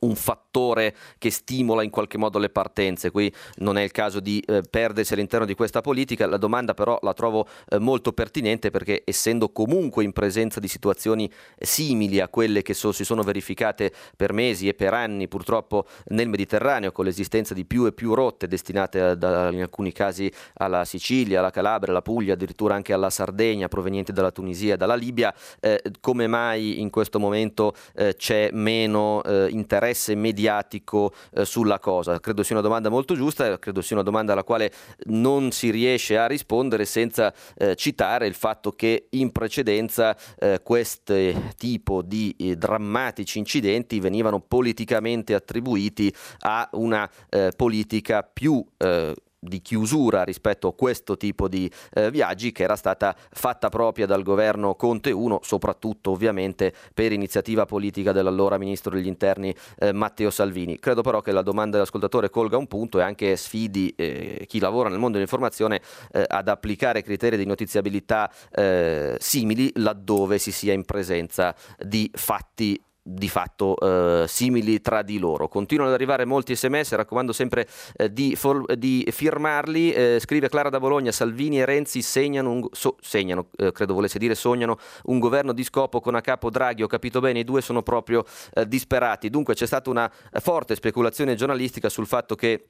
[0.00, 3.10] un fattore che stimola in qualche modo le partenze.
[3.10, 6.26] Qui non è il caso di eh, perdersi all'interno di questa politica.
[6.26, 11.30] La domanda però la trovo eh, molto pertinente perché essendo comunque in presenza di situazioni
[11.58, 16.28] simili a quelle che so, si sono verificate per mesi e per anni purtroppo nel
[16.28, 20.84] Mediterraneo con l'esistenza di più e più rotte destinate a, da, in alcuni casi alla
[20.84, 25.34] Sicilia, alla Calabria, alla Puglia, addirittura anche alla Sardegna proveniente dalla Tunisia e dalla Libia,
[25.60, 31.78] eh, come mai in questo momento eh, c'è meno eh, interesse interesse mediatico eh, sulla
[31.78, 32.20] cosa?
[32.20, 34.72] Credo sia una domanda molto giusta, credo sia una domanda alla quale
[35.06, 41.14] non si riesce a rispondere senza eh, citare il fatto che in precedenza eh, questo
[41.56, 49.60] tipo di eh, drammatici incidenti venivano politicamente attribuiti a una eh, politica più eh, di
[49.60, 54.74] chiusura rispetto a questo tipo di eh, viaggi che era stata fatta propria dal governo
[54.74, 60.78] Conte 1, soprattutto ovviamente per iniziativa politica dell'allora ministro degli interni eh, Matteo Salvini.
[60.78, 64.88] Credo però che la domanda dell'ascoltatore colga un punto e anche sfidi eh, chi lavora
[64.88, 65.80] nel mondo dell'informazione
[66.12, 72.80] eh, ad applicare criteri di notiziabilità eh, simili laddove si sia in presenza di fatti
[73.08, 75.48] di fatto eh, simili tra di loro.
[75.48, 79.92] Continuano ad arrivare molti sms, raccomando sempre eh, di, for- di, firmarli.
[79.92, 84.18] Eh, scrive Clara da Bologna, Salvini e Renzi segnano, un, so- segnano eh, credo volesse
[84.18, 86.82] dire sognano, un governo di scopo con a capo Draghi.
[86.82, 89.30] Ho capito bene, i due sono proprio eh, disperati.
[89.30, 92.68] Dunque c'è stata una forte speculazione giornalistica sul fatto che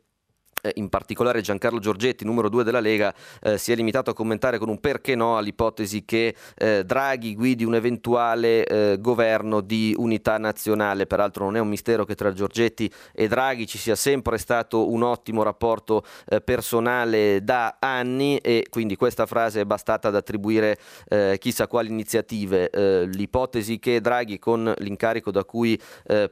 [0.74, 4.68] in particolare Giancarlo Giorgetti, numero due della Lega, eh, si è limitato a commentare con
[4.68, 11.06] un perché no all'ipotesi che eh, Draghi guidi un eventuale eh, governo di unità nazionale.
[11.06, 15.02] Peraltro non è un mistero che tra Giorgetti e Draghi ci sia sempre stato un
[15.02, 20.78] ottimo rapporto eh, personale da anni e quindi questa frase è bastata ad attribuire
[21.08, 22.70] eh, chissà quali iniziative.
[23.12, 25.78] l'ipotesi che Draghi con l'incarico da cui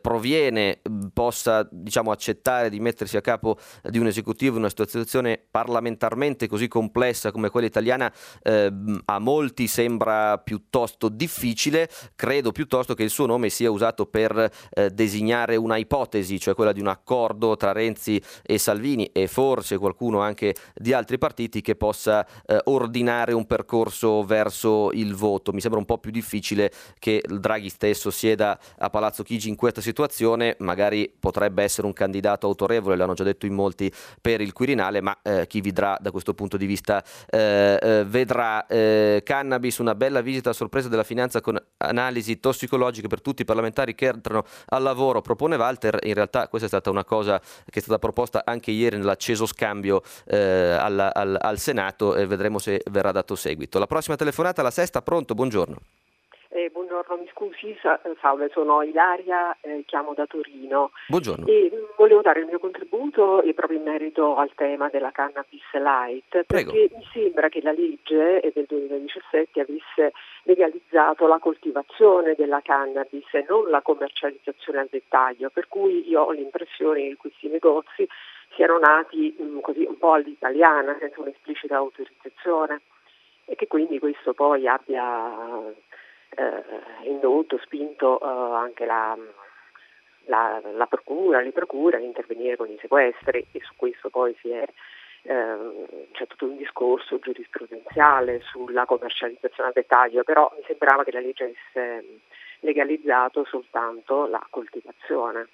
[0.01, 0.81] proviene
[1.13, 6.69] possa diciamo, accettare di mettersi a capo di un esecutivo in una situazione parlamentarmente così
[6.69, 8.13] complessa come quella italiana
[8.43, 8.73] eh,
[9.05, 14.91] a molti sembra piuttosto difficile, credo piuttosto che il suo nome sia usato per eh,
[14.91, 20.21] designare una ipotesi, cioè quella di un accordo tra Renzi e Salvini e forse qualcuno
[20.21, 25.53] anche di altri partiti che possa eh, ordinare un percorso verso il voto.
[25.53, 29.81] Mi sembra un po' più difficile che Draghi stesso sieda a Palazzo Chigi in questa
[29.81, 35.01] situazione, magari potrebbe essere un candidato autorevole, l'hanno già detto in molti per il Quirinale,
[35.01, 39.95] ma eh, chi vedrà da questo punto di vista eh, eh, vedrà eh, cannabis, una
[39.95, 44.45] bella visita a sorpresa della finanza con analisi tossicologiche per tutti i parlamentari che entrano
[44.67, 48.43] al lavoro, propone Walter, in realtà questa è stata una cosa che è stata proposta
[48.45, 53.79] anche ieri nell'acceso scambio eh, al, al, al Senato e vedremo se verrà dato seguito.
[53.79, 56.06] La prossima telefonata, la sesta, pronto, buongiorno.
[56.57, 57.79] Eh, buongiorno, mi scusi,
[58.19, 60.91] salve, sono Ilaria, eh, chiamo da Torino.
[61.09, 61.45] Buongiorno.
[61.47, 65.71] E mm, volevo dare il mio contributo e proprio in merito al tema della cannabis
[65.73, 66.73] light, Prego.
[66.73, 70.13] perché mi sembra che la legge del 2017 avesse
[70.45, 76.31] legalizzato la coltivazione della cannabis e non la commercializzazione al dettaglio, per cui io ho
[76.31, 78.09] l'impressione che questi negozi
[78.55, 82.81] siano nati mh, mm, così un po' all'italiana, senza un'esplicita autorizzazione
[83.45, 85.75] e che quindi questo poi abbia
[86.37, 89.17] eh, indotto, spinto eh, anche la,
[90.27, 94.51] la, la, procura, le procure ad intervenire con i sequestri e su questo poi si
[94.51, 94.65] è,
[95.23, 101.21] eh, c'è tutto un discorso giurisprudenziale sulla commercializzazione al dettaglio, però mi sembrava che la
[101.21, 102.21] legge avesse
[102.61, 105.49] legalizzato soltanto la coltivazione.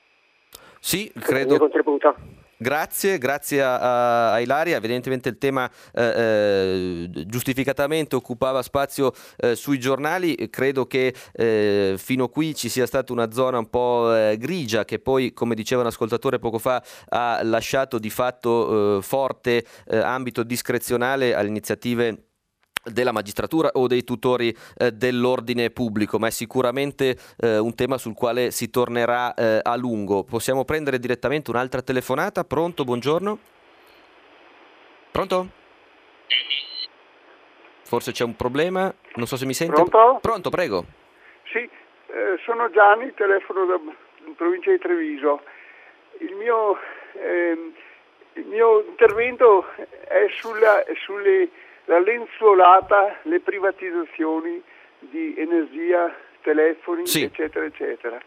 [0.81, 1.57] Sì, credo.
[2.63, 4.77] Grazie, grazie a, a, Ilaria.
[4.77, 10.49] Evidentemente il tema eh, eh, giustificatamente occupava spazio eh, sui giornali.
[10.49, 14.85] Credo che eh, fino a qui ci sia stata una zona un po' eh, grigia
[14.85, 20.45] che poi, come diceva un ascoltatore poco fa, ha lasciato di fatto eh, forte ambito
[20.45, 22.32] discrezionale alle iniziative
[22.85, 28.15] della magistratura o dei tutori eh, dell'ordine pubblico, ma è sicuramente eh, un tema sul
[28.15, 30.25] quale si tornerà eh, a lungo.
[30.25, 32.45] Possiamo prendere direttamente un'altra telefonata?
[32.45, 32.85] Pronto?
[32.85, 33.39] Buongiorno?
[35.11, 35.61] Pronto?
[37.93, 39.75] forse c'è un problema, non so se mi sente.
[39.75, 40.19] Pronto?
[40.23, 40.85] Pronto, prego.
[41.53, 43.79] Sì, eh, sono Gianni, telefono da
[44.35, 45.43] provincia di Treviso.
[46.21, 46.79] Il mio,
[47.13, 47.73] eh,
[48.33, 49.67] il mio intervento
[50.09, 51.51] è sulla, sulle,
[51.93, 54.63] la lenzuolata, le privatizzazioni
[55.01, 57.25] di energia, telefoni, Sì.
[57.25, 58.19] eccetera, eccetera.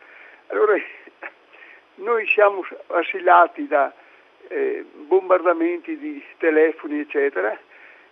[0.48, 0.76] Allora,
[1.96, 3.92] noi siamo assilati da
[4.50, 7.58] eh, bombardamenti di telefoni, eccetera,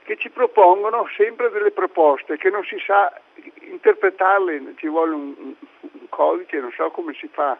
[0.03, 3.13] che ci propongono sempre delle proposte che non si sa
[3.59, 7.55] interpretarle, ci vuole un, un- un codice, non so come si fa.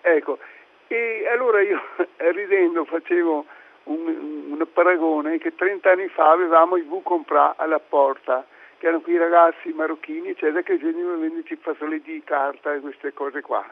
[0.00, 0.38] Ecco,
[0.86, 1.78] e allora io
[2.16, 3.44] ridendo facevo
[3.88, 8.46] un, un paragone che 30 anni fa avevamo i V-Comprà alla porta,
[8.78, 13.12] che erano quei ragazzi marocchini, eccetera, che venivano a venderci fazzoletti di carta e queste
[13.12, 13.64] cose qua.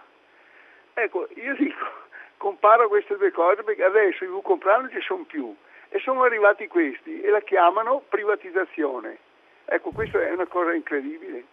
[0.95, 1.87] Ecco, io dico,
[2.37, 5.55] comparo queste due cose perché adesso i V-Comprà non ci sono più
[5.89, 9.19] e sono arrivati questi e la chiamano privatizzazione.
[9.67, 11.45] Ecco, questa è una cosa incredibile.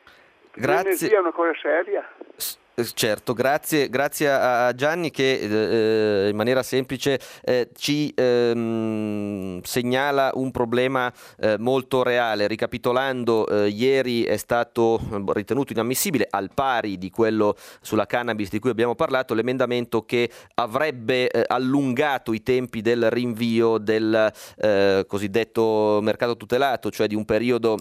[0.55, 0.83] Grazie.
[0.83, 2.07] L'energia è una cosa seria.
[2.35, 9.61] S- eh, Certo, grazie, grazie a Gianni che eh, in maniera semplice eh, ci ehm,
[9.61, 12.47] segnala un problema eh, molto reale.
[12.47, 18.57] Ricapitolando, eh, ieri è stato eh, ritenuto inammissibile, al pari di quello sulla cannabis di
[18.57, 25.99] cui abbiamo parlato, l'emendamento che avrebbe eh, allungato i tempi del rinvio del eh, cosiddetto
[26.01, 27.77] mercato tutelato, cioè di un periodo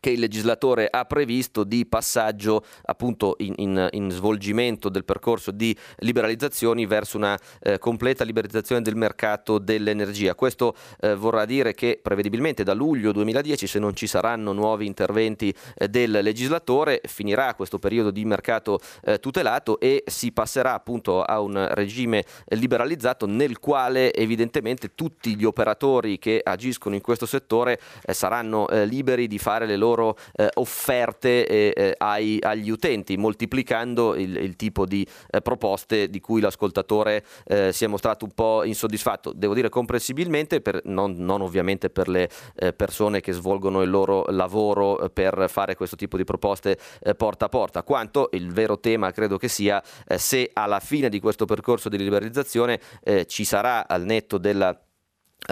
[0.00, 5.76] che il legislatore ha previsto di passaggio appunto in, in- in svolgimento del percorso di
[5.98, 10.34] liberalizzazioni verso una eh, completa liberalizzazione del mercato dell'energia.
[10.34, 15.54] Questo eh, vorrà dire che prevedibilmente da luglio 2010 se non ci saranno nuovi interventi
[15.74, 21.40] eh, del legislatore finirà questo periodo di mercato eh, tutelato e si passerà appunto a
[21.40, 28.14] un regime liberalizzato nel quale evidentemente tutti gli operatori che agiscono in questo settore eh,
[28.14, 29.89] saranno eh, liberi di fare le loro
[30.34, 36.20] eh, offerte eh, eh, ai- agli utenti, moltiplicando il, il tipo di eh, proposte di
[36.20, 39.32] cui l'ascoltatore eh, si è mostrato un po' insoddisfatto.
[39.34, 42.28] Devo dire comprensibilmente, per- non, non ovviamente per le
[42.76, 46.78] persone che svolgono il loro lavoro per fare questo tipo di proposte
[47.16, 49.82] porta a porta, quanto il vero tema credo che sia
[50.16, 52.80] se alla fine di questo percorso di liberalizzazione
[53.26, 54.78] ci sarà al netto della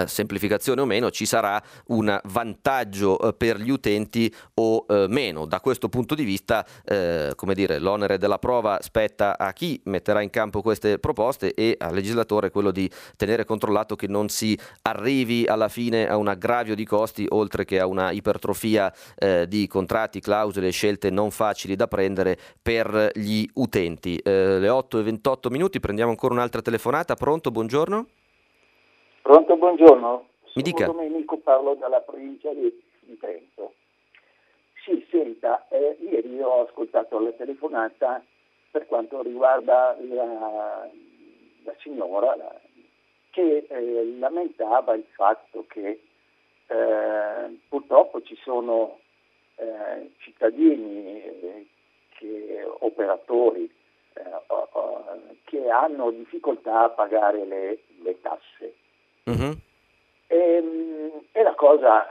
[0.06, 5.46] semplificazione o meno ci sarà un vantaggio eh, per gli utenti o eh, meno.
[5.46, 10.20] Da questo punto di vista, eh, come dire, l'onere della prova spetta a chi metterà
[10.20, 15.46] in campo queste proposte e al legislatore quello di tenere controllato che non si arrivi
[15.46, 20.20] alla fine a un aggravio di costi oltre che a una ipertrofia eh, di contratti,
[20.20, 24.16] clausole e scelte non facili da prendere per gli utenti.
[24.16, 27.14] Eh, le 8 e 28 minuti, prendiamo ancora un'altra telefonata.
[27.14, 27.50] Pronto?
[27.50, 28.06] Buongiorno.
[29.28, 30.26] Pronto, buongiorno.
[30.54, 30.86] Mi dica.
[30.86, 33.74] Sono Domenico, parlo dalla provincia di, di Trento.
[34.82, 38.24] Sì, senta, eh, ieri ho ascoltato la telefonata
[38.70, 40.88] per quanto riguarda la,
[41.62, 42.58] la signora la-
[43.28, 46.00] che eh, lamentava il fatto che
[46.68, 48.98] eh, purtroppo ci sono
[49.56, 51.66] eh, cittadini, eh,
[52.16, 53.70] che- operatori
[54.14, 54.22] eh,
[55.44, 58.74] che hanno difficoltà a pagare le- le tasse.
[59.24, 59.60] Mhm.
[60.28, 62.06] E, e la cosa,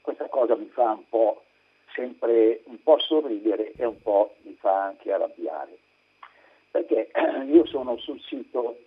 [0.00, 1.42] questa cosa mi fa un po'
[1.94, 5.78] sempre un po' sorridere e un po' mi fa anche arrabbiare.
[6.70, 7.10] Perché
[7.46, 8.78] io sono sul sito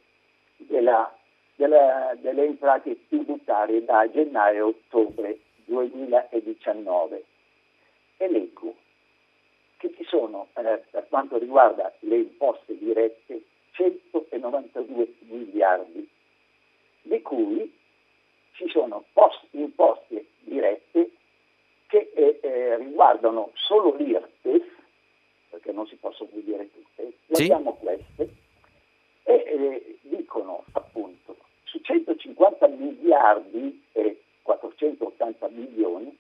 [0.58, 1.12] della-
[1.56, 7.24] della- delle entrate tributarie da gennaio a ottobre 2019
[8.18, 8.76] e leggo
[9.78, 13.42] che ci sono, eh, per quanto riguarda le imposte dirette,
[13.72, 16.08] 192 miliardi
[17.02, 17.74] di cui
[18.54, 21.12] ci sono post- imposte dirette
[21.88, 24.64] che eh, eh, riguardano solo l'IRPEF,
[25.50, 27.44] perché non si possono dire tutte, Sì.
[27.44, 28.30] abbiamo queste,
[29.24, 36.16] e eh, dicono appunto su 150 miliardi e 480 milioni,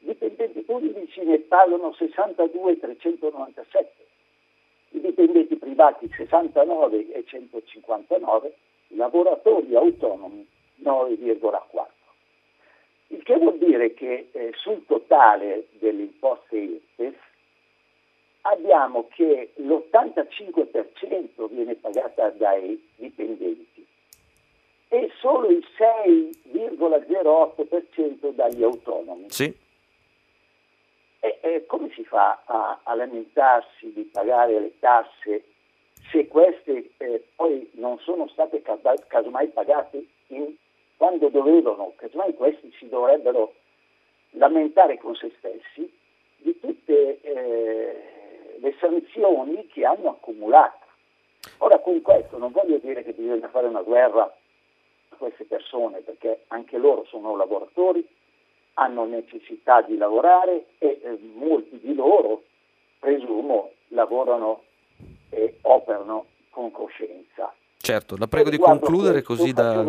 [0.00, 4.06] i dipendenti pubblici ne pagano 62,397,
[4.90, 8.52] i dipendenti privati 69 e 159, i
[8.98, 10.46] lavoratori autonomi
[10.82, 11.86] 9,4.
[13.08, 17.16] Il che vuol dire che eh, sul totale delle imposte IRPEF
[18.42, 23.86] abbiamo che l'85% viene pagata dai dipendenti
[24.88, 29.30] e solo il 6,08% dagli autonomi.
[29.30, 29.66] Sì.
[31.20, 35.44] E, e come si fa a, a lamentarsi di pagare le tasse
[36.10, 38.62] se queste eh, poi non sono state
[39.06, 40.54] casomai pagate in-
[40.96, 41.92] quando dovevano?
[41.96, 43.54] Casomai questi si dovrebbero
[44.30, 45.90] lamentare con se stessi
[46.38, 50.86] di tutte eh, le sanzioni che hanno accumulato.
[51.58, 56.44] Ora con questo non voglio dire che bisogna fare una guerra a queste persone perché
[56.48, 58.06] anche loro sono lavoratori,
[58.74, 62.42] hanno necessità di lavorare e eh, molti di loro,
[62.98, 64.62] presumo, lavorano
[65.30, 67.52] e operano con coscienza.
[67.76, 69.82] Certo, la prego di concludere questo, così da...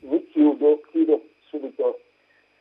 [0.00, 2.00] Mi chiudo, chiudo subito.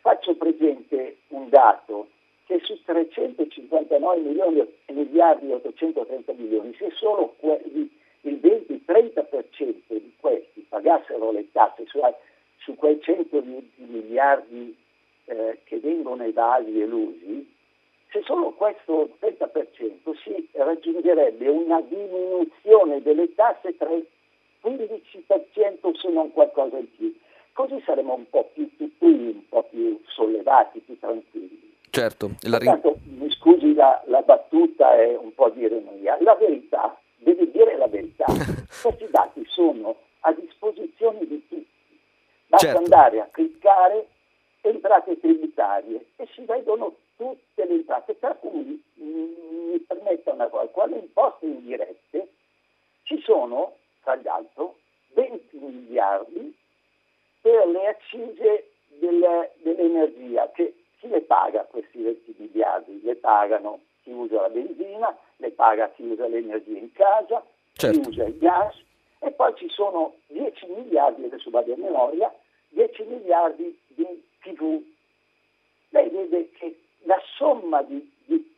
[0.01, 2.09] Faccio presente un dato
[2.45, 7.89] che su 359 milioni e miliardi e 830 milioni, se solo quelli,
[8.21, 11.99] il 20-30% di questi pagassero le tasse su,
[12.57, 13.43] su quei 100
[13.77, 14.75] miliardi
[15.25, 17.53] eh, che vengono evasi e elusi,
[18.13, 24.05] se solo questo 30% si raggiungerebbe una diminuzione delle tasse tra il
[24.63, 27.13] 15% se non qualcosa in più.
[27.53, 31.73] Così saremo un po' più tutti, un po' più sollevati, più tranquilli.
[31.89, 32.31] Certo.
[32.41, 36.17] La Pertanto, mi scusi la, la battuta e un po' di ironia.
[36.21, 38.25] La verità, devi dire la verità.
[38.81, 41.67] Questi dati sono a disposizione di tutti.
[42.47, 42.83] Basta certo.
[42.83, 44.07] andare a cliccare
[44.61, 50.97] entrate tributarie e si vedono tutte le entrate, tra cui mi permetto una cosa, quando
[50.97, 52.27] imposte indirette
[53.03, 54.77] ci sono, tra l'altro,
[55.13, 56.55] 20 miliardi
[57.41, 63.01] per le accise del, dell'energia, che chi le paga questi 20 miliardi?
[63.03, 67.99] Le pagano chi usa la benzina, le paga chi usa l'energia in casa, certo.
[67.99, 68.75] chi usa il gas
[69.19, 72.33] e poi ci sono 10 miliardi, adesso vado a memoria,
[72.69, 74.05] 10 miliardi di
[74.41, 74.81] TV.
[75.89, 77.21] Lei vede che la
[77.63, 78.55] somma di, di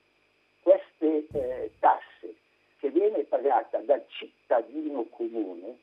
[0.61, 2.36] queste eh, tasse
[2.80, 5.77] che viene pagata dal cittadino comune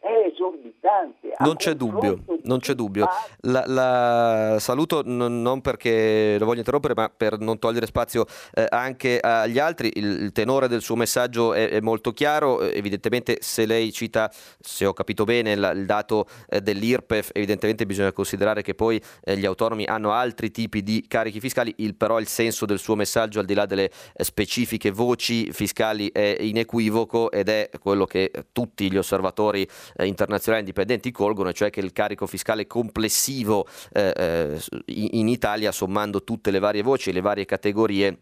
[0.00, 1.34] è esorbitante.
[1.38, 3.08] Non c'è dubbio, non c'è dubbio.
[3.42, 8.66] La, la saluto n- non perché lo voglio interrompere, ma per non togliere spazio eh,
[8.68, 9.90] anche agli altri.
[9.94, 12.60] Il, il, tenore del suo messaggio è, è, molto chiaro.
[12.60, 14.30] Evidentemente, se lei cita,
[14.60, 19.36] se ho capito bene, la, il dato eh, dell'IRPEF, evidentemente bisogna considerare che poi eh,
[19.36, 21.72] gli autonomi hanno altri tipi di carichi fiscali.
[21.78, 26.10] Il, però il senso del suo messaggio, al di là delle eh, specifiche voci fiscali,
[26.12, 29.66] è inequivoco ed è quello che tutti gli osservatori
[29.96, 32.33] eh, internazionali indipendenti colgono, cioè che il carico fiscale
[32.66, 38.18] complessivo eh, eh in Italia, sommando tutte le varie voci e le varie categorie,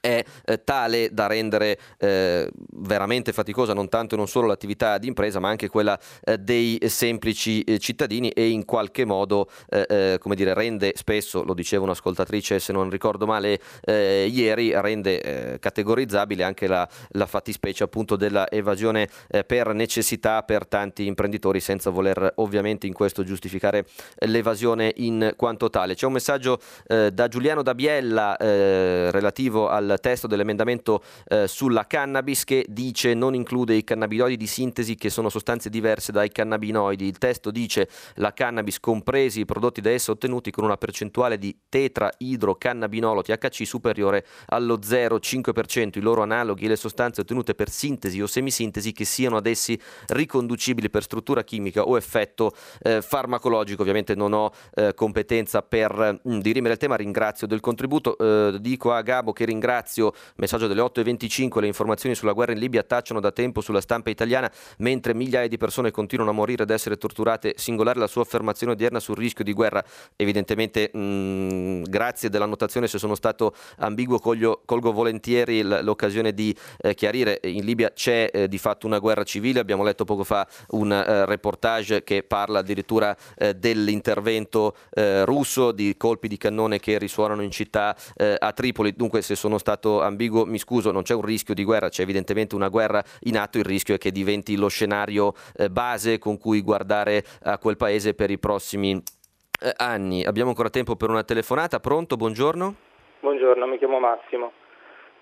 [0.00, 5.06] è eh, tale da rendere eh, veramente faticosa non tanto e non solo l'attività di
[5.06, 10.18] impresa ma anche quella eh, dei semplici eh, cittadini e in qualche modo eh, eh,
[10.20, 16.66] come dire, rende spesso, lo diceva un'ascoltatrice se non ricordo male ieri, rende categorizzabile anche
[16.66, 19.08] la, la, fattispecie appunto della evasione
[19.46, 23.86] per necessità per tanti imprenditori senza voler ovviamente in questo giustificare
[24.26, 25.94] l'evasione in quanto tale.
[25.94, 33.14] C'è un messaggio da Giuliano Dabiella relativo al testo dell'emendamento eh, sulla cannabis che dice
[33.14, 37.06] non include i cannabinoidi di sintesi che sono sostanze diverse dai cannabinoidi.
[37.06, 41.56] Il testo dice la cannabis compresi i prodotti da essa ottenuti con una percentuale di
[41.68, 48.26] tetraidrocannabinolo THC superiore allo 0,5%, i loro analoghi e le sostanze ottenute per sintesi o
[48.26, 49.78] semisintesi che siano ad essi
[50.08, 52.52] riconducibili per struttura chimica o effetto
[52.82, 53.82] eh, farmacologico.
[53.82, 58.16] Ovviamente non ho eh, competenza per mh, mm, dirimere il tema, ringrazio del contributo.
[58.16, 60.12] Eh, dico a Gabo che ringrazio ringrazio.
[60.36, 64.50] Messaggio delle 8.25, le informazioni sulla guerra in Libia tacciano da tempo sulla stampa italiana,
[64.78, 67.54] mentre migliaia di persone continuano a morire ed essere torturate.
[67.56, 69.82] Singolare la sua affermazione odierna sul rischio di guerra.
[70.16, 76.94] Evidentemente, mh, mm, grazie dell'annotazione, se sono stato ambiguo, colgo, colgo volentieri l'occasione di eh,
[76.94, 77.40] chiarire.
[77.44, 81.26] In Libia c'è eh, di fatto una guerra civile, abbiamo letto poco fa un eh,
[81.26, 87.50] reportage che parla addirittura eh, dell'intervento eh, russo, di colpi di cannone che risuonano in
[87.50, 88.92] città eh, a Tripoli.
[88.94, 92.54] Dunque, se sono stato ambiguo, mi scuso, non c'è un rischio di guerra, c'è evidentemente
[92.54, 96.60] una guerra in atto, il rischio è che diventi lo scenario eh, base con cui
[96.60, 100.22] guardare a quel paese per i prossimi eh, anni.
[100.22, 102.16] Abbiamo ancora tempo per una telefonata, pronto?
[102.16, 102.74] Buongiorno.
[103.20, 104.52] Buongiorno, mi chiamo Massimo.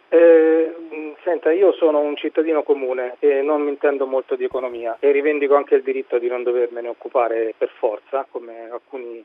[0.09, 0.75] Eh,
[1.23, 5.55] senta, io sono un cittadino comune e non mi intendo molto di economia e rivendico
[5.55, 9.25] anche il diritto di non dovermene occupare per forza, come alcuni,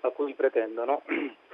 [0.00, 1.02] alcuni pretendono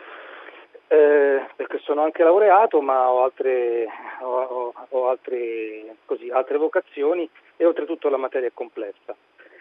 [0.88, 3.86] eh, perché sono anche laureato ma ho altre,
[4.20, 9.14] ho, ho altre, così, altre vocazioni e oltretutto la materia è complessa.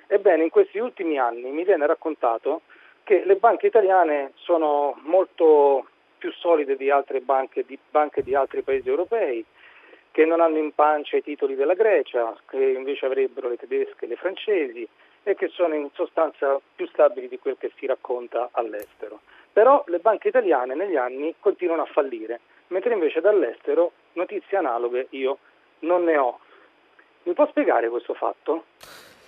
[0.08, 2.62] Ebbene, in questi ultimi anni mi viene raccontato
[3.04, 5.86] che le banche italiane sono molto
[6.18, 9.44] più solide di altre banche di, banche di altri paesi europei,
[10.12, 14.08] che non hanno in pancia i titoli della Grecia, che invece avrebbero le tedesche e
[14.10, 14.88] le francesi
[15.24, 19.22] e che sono in sostanza più stabili di quel che si racconta all'estero.
[19.54, 25.40] Però le banche italiane negli anni continuano a fallire, mentre invece dall'estero notizie analoghe io
[25.80, 26.40] non ne ho.
[27.24, 28.66] Mi può spiegare questo fatto?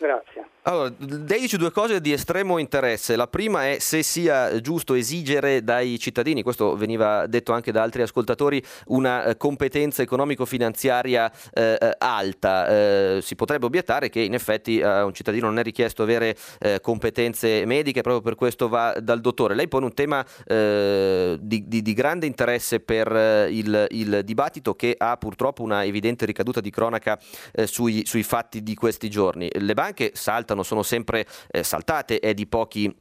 [0.04, 0.54] Grazie.
[0.66, 0.94] Allora,
[1.28, 3.18] lei due cose di estremo interesse.
[3.18, 8.02] La prima è se sia giusto esigere dai cittadini, questo veniva detto anche da altri
[8.02, 12.68] ascoltatori, una eh, competenza economico-finanziaria eh, eh, alta.
[12.68, 16.80] Eh, si potrebbe obiettare che in effetti a un cittadino non è richiesto avere eh,
[16.80, 19.56] competenze mediche, proprio per questo va dal dottore.
[19.56, 24.96] Lei pone un tema eh, di, di, di, grande interesse per il, il, dibattito che
[24.98, 27.20] ha purtroppo una evidente ricaduta di cronaca
[27.66, 29.50] sui, sui fatti di questi giorni.
[29.52, 32.94] Le banche saltano saltano sono sempre eh, saltate, è di pochi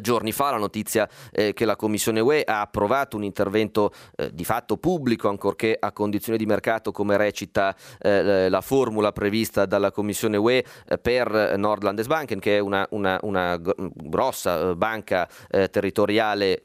[0.00, 4.44] giorni fa la notizia eh, che la Commissione UE ha approvato un intervento eh, di
[4.44, 10.36] fatto pubblico, ancorché a condizioni di mercato, come recita eh, la formula prevista dalla Commissione
[10.36, 16.60] UE eh, per Nordlandesbanken, che è una, una, una grossa eh, banca eh, territoriale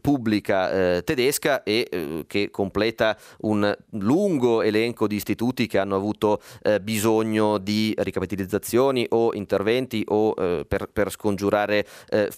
[0.00, 6.40] pubblica tedesca e che completa un lungo elenco di istituti che hanno avuto
[6.80, 11.86] bisogno di ricapitalizzazioni o interventi o per, per scongiurare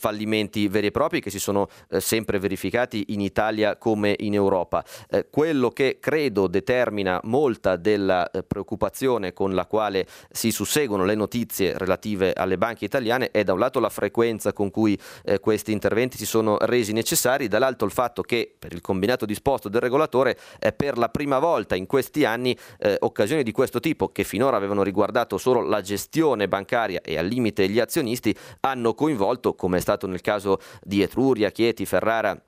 [0.01, 4.83] fallimenti veri e propri che si sono eh, sempre verificati in Italia come in Europa.
[5.11, 11.15] Eh, quello che credo determina molta della eh, preoccupazione con la quale si susseguono le
[11.15, 14.99] notizie relative alle banche italiane è da un lato la frequenza con cui
[15.41, 19.81] questi interventi si sono resi necessari, dall'altro il fatto che per il combinato disposto del
[19.81, 24.25] regolatore eh, per la prima volta in questi anni eh, occasioni di questo tipo che
[24.25, 29.79] finora avevano riguardato solo la gestione bancaria e al limite gli azionisti hanno coinvolto, come
[29.79, 32.41] è stato stato nel caso di Etruria, Chieti, Ferrara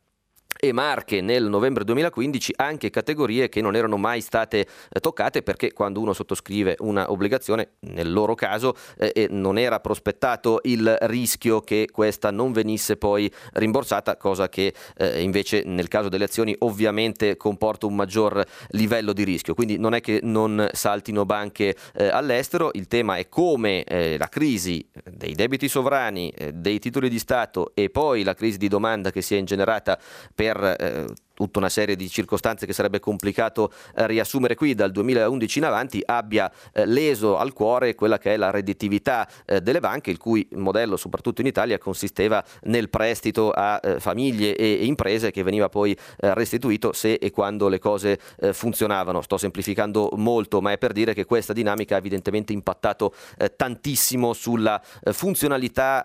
[0.59, 5.73] e Marche nel novembre 2015 anche categorie che non erano mai state eh, toccate perché
[5.73, 11.89] quando uno sottoscrive una obbligazione, nel loro caso, eh, non era prospettato il rischio che
[11.91, 17.87] questa non venisse poi rimborsata, cosa che eh, invece nel caso delle azioni ovviamente comporta
[17.87, 19.55] un maggior livello di rischio.
[19.55, 24.29] Quindi non è che non saltino banche eh, all'estero, il tema è come eh, la
[24.29, 29.11] crisi dei debiti sovrani, eh, dei titoli di Stato e poi la crisi di domanda
[29.11, 29.99] che si è ingenerata
[30.35, 31.07] per per eh,
[31.43, 36.01] tutta una serie di circostanze che sarebbe complicato eh, riassumere qui dal 2011 in avanti
[36.05, 40.47] abbia eh, leso al cuore quella che è la redditività eh, delle banche il cui
[40.53, 45.69] modello soprattutto in Italia consisteva nel prestito a eh, famiglie e, e, imprese che veniva
[45.69, 49.21] poi eh, restituito se e quando le cose eh, funzionavano.
[49.23, 53.13] Sto semplificando molto ma è per dire che questa dinamica ha evidentemente impattato
[53.57, 54.81] tantissimo sulla
[55.13, 56.05] funzionalità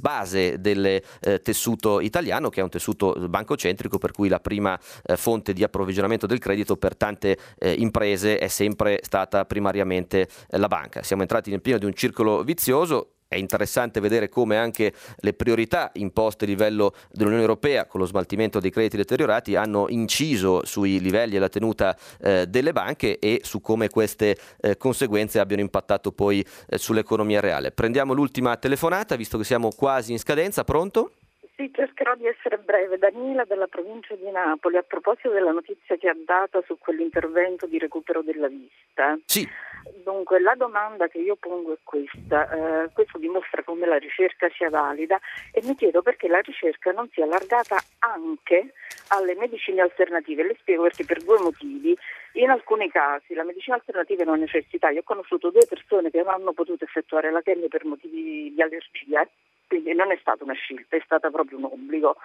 [0.00, 1.02] base del
[1.42, 6.26] tessuto italiano che è un tessuto bancocentrico per cui la prima eh, fonte di approvvigionamento
[6.26, 11.02] del credito per tante eh, imprese è sempre stata primariamente eh, la banca.
[11.02, 15.92] Siamo entrati nel pieno di un circolo vizioso è interessante vedere come anche le priorità
[15.94, 21.36] imposte a livello dell'Unione Europea con lo smaltimento dei crediti deteriorati hanno inciso sui livelli
[21.36, 26.44] e la tenuta eh, delle banche e su come queste eh, conseguenze abbiano impattato poi
[26.66, 27.70] eh, sull'economia reale.
[27.70, 30.64] Prendiamo l'ultima telefonata visto che siamo quasi in scadenza.
[30.64, 31.12] Pronto?
[31.60, 32.96] Sì, cercherò di essere breve.
[32.96, 37.76] Danila della provincia di Napoli, a proposito della notizia che ha dato su quell'intervento di
[37.78, 39.18] recupero della vista.
[39.26, 39.46] Sì.
[40.02, 42.48] Dunque, la domanda che io pongo è questa.
[42.84, 45.20] Eh, questo dimostra come la ricerca sia valida
[45.52, 48.72] e mi chiedo perché la ricerca non sia allargata anche
[49.08, 50.42] alle medicine alternative.
[50.46, 51.94] Le spiego perché per due motivi.
[52.34, 54.88] In alcuni casi la medicina alternativa è una necessità.
[54.88, 58.62] Io ho conosciuto due persone che non hanno potuto effettuare la chemio per motivi di
[58.62, 59.28] allergia
[59.70, 62.16] quindi non è stata una scelta, è stata proprio un obbligo.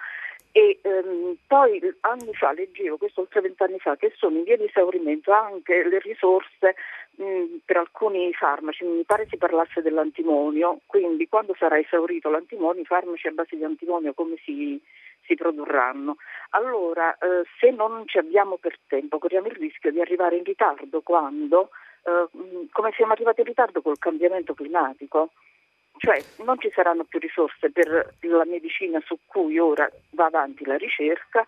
[0.50, 4.64] E ehm, poi anni fa leggevo, questo oltre vent'anni fa, che sono in via di
[4.64, 6.74] esaurimento anche le risorse
[7.14, 12.86] mh, per alcuni farmaci, mi pare si parlasse dell'antimonio, quindi quando sarà esaurito l'antimonio, i
[12.86, 14.80] farmaci a base di antimonio come si,
[15.24, 16.16] si produrranno.
[16.50, 21.00] Allora, eh, se non ci abbiamo per tempo, corriamo il rischio di arrivare in ritardo
[21.02, 21.68] quando,
[22.02, 22.26] eh,
[22.72, 25.30] come siamo arrivati in ritardo col cambiamento climatico
[25.98, 30.76] cioè non ci saranno più risorse per la medicina su cui ora va avanti la
[30.76, 31.44] ricerca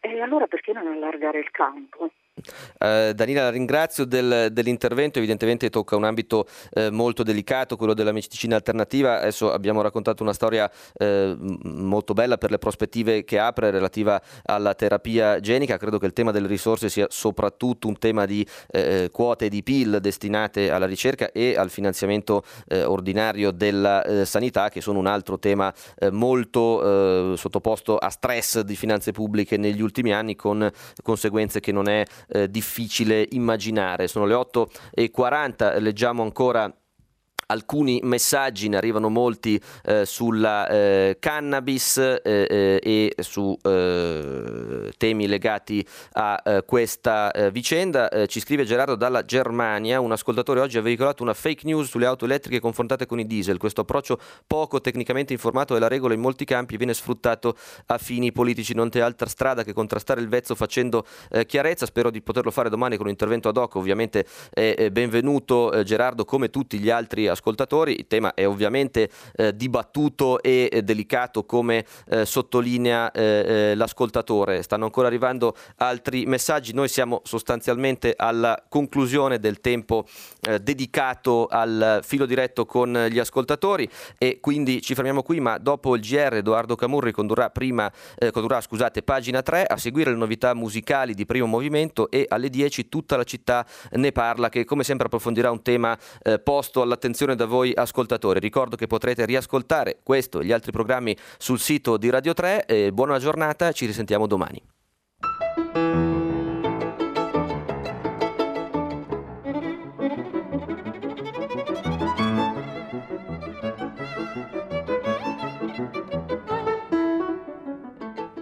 [0.00, 2.10] e allora perché non allargare il campo?
[2.36, 8.10] Eh, Danila, la ringrazio del, dell'intervento, evidentemente tocca un ambito eh, molto delicato, quello della
[8.10, 9.20] medicina alternativa.
[9.20, 14.74] Adesso abbiamo raccontato una storia eh, molto bella per le prospettive che apre relativa alla
[14.74, 15.76] terapia genica.
[15.76, 19.98] Credo che il tema delle risorse sia soprattutto un tema di eh, quote di PIL
[20.00, 25.38] destinate alla ricerca e al finanziamento eh, ordinario della eh, sanità, che sono un altro
[25.38, 25.72] tema
[26.10, 30.70] molto sottoposto a stress di finanze pubbliche negli ultimi anni, con
[31.02, 34.08] conseguenze che non è eh, difficile immaginare.
[34.08, 36.72] Sono le 8.40, leggiamo ancora
[37.46, 45.26] alcuni messaggi, ne arrivano molti eh, sulla eh, cannabis eh, eh e su eh, temi
[45.26, 48.26] legati a eh, questa vicenda.
[48.26, 52.24] ci scrive Gerardo dalla Germania, un ascoltatore oggi ha veicolato una fake news sulle auto
[52.24, 53.58] elettriche confrontate con i diesel.
[53.58, 57.56] Questo approccio poco tecnicamente informato della regola in molti campi viene sfruttato
[57.86, 58.74] a fini politici.
[58.74, 61.04] Non c'è altra strada che contrastare il vezzo facendo
[61.46, 61.86] chiarezza.
[61.86, 63.74] Spero di poterlo fare domani con un intervento ad hoc.
[63.76, 67.98] Ovviamente è benvenuto Gerardo come tutti gli altri ascoltatori.
[67.98, 74.62] Il tema è ovviamente eh, dibattuto e eh, delicato come eh, sottolinea eh, eh, l'ascoltatore.
[74.62, 76.72] Stanno ancora arrivando altri messaggi.
[76.72, 80.06] Noi siamo sostanzialmente alla conclusione del tempo
[80.42, 83.88] eh, dedicato al filo diretto con gli ascoltatori
[84.18, 87.90] e quindi ci fermiamo qui, ma dopo il GR Edoardo Camurri condurrà, prima,
[88.32, 92.88] condurrà scusate, pagina 3 a seguire le novità musicali di primo movimento e alle 10
[92.88, 95.96] tutta la città ne parla che come sempre approfondirà un tema
[96.42, 98.38] posto all'attenzione attenzione da voi ascoltatori.
[98.38, 102.66] Ricordo che potrete riascoltare questo e gli altri programmi sul sito di Radio 3.
[102.66, 104.62] Eh, buona giornata, ci risentiamo domani.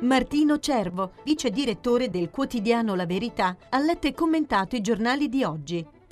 [0.01, 5.43] Martino Cervo, vice direttore del quotidiano La Verità, ha letto e commentato i giornali di
[5.43, 5.92] oggi.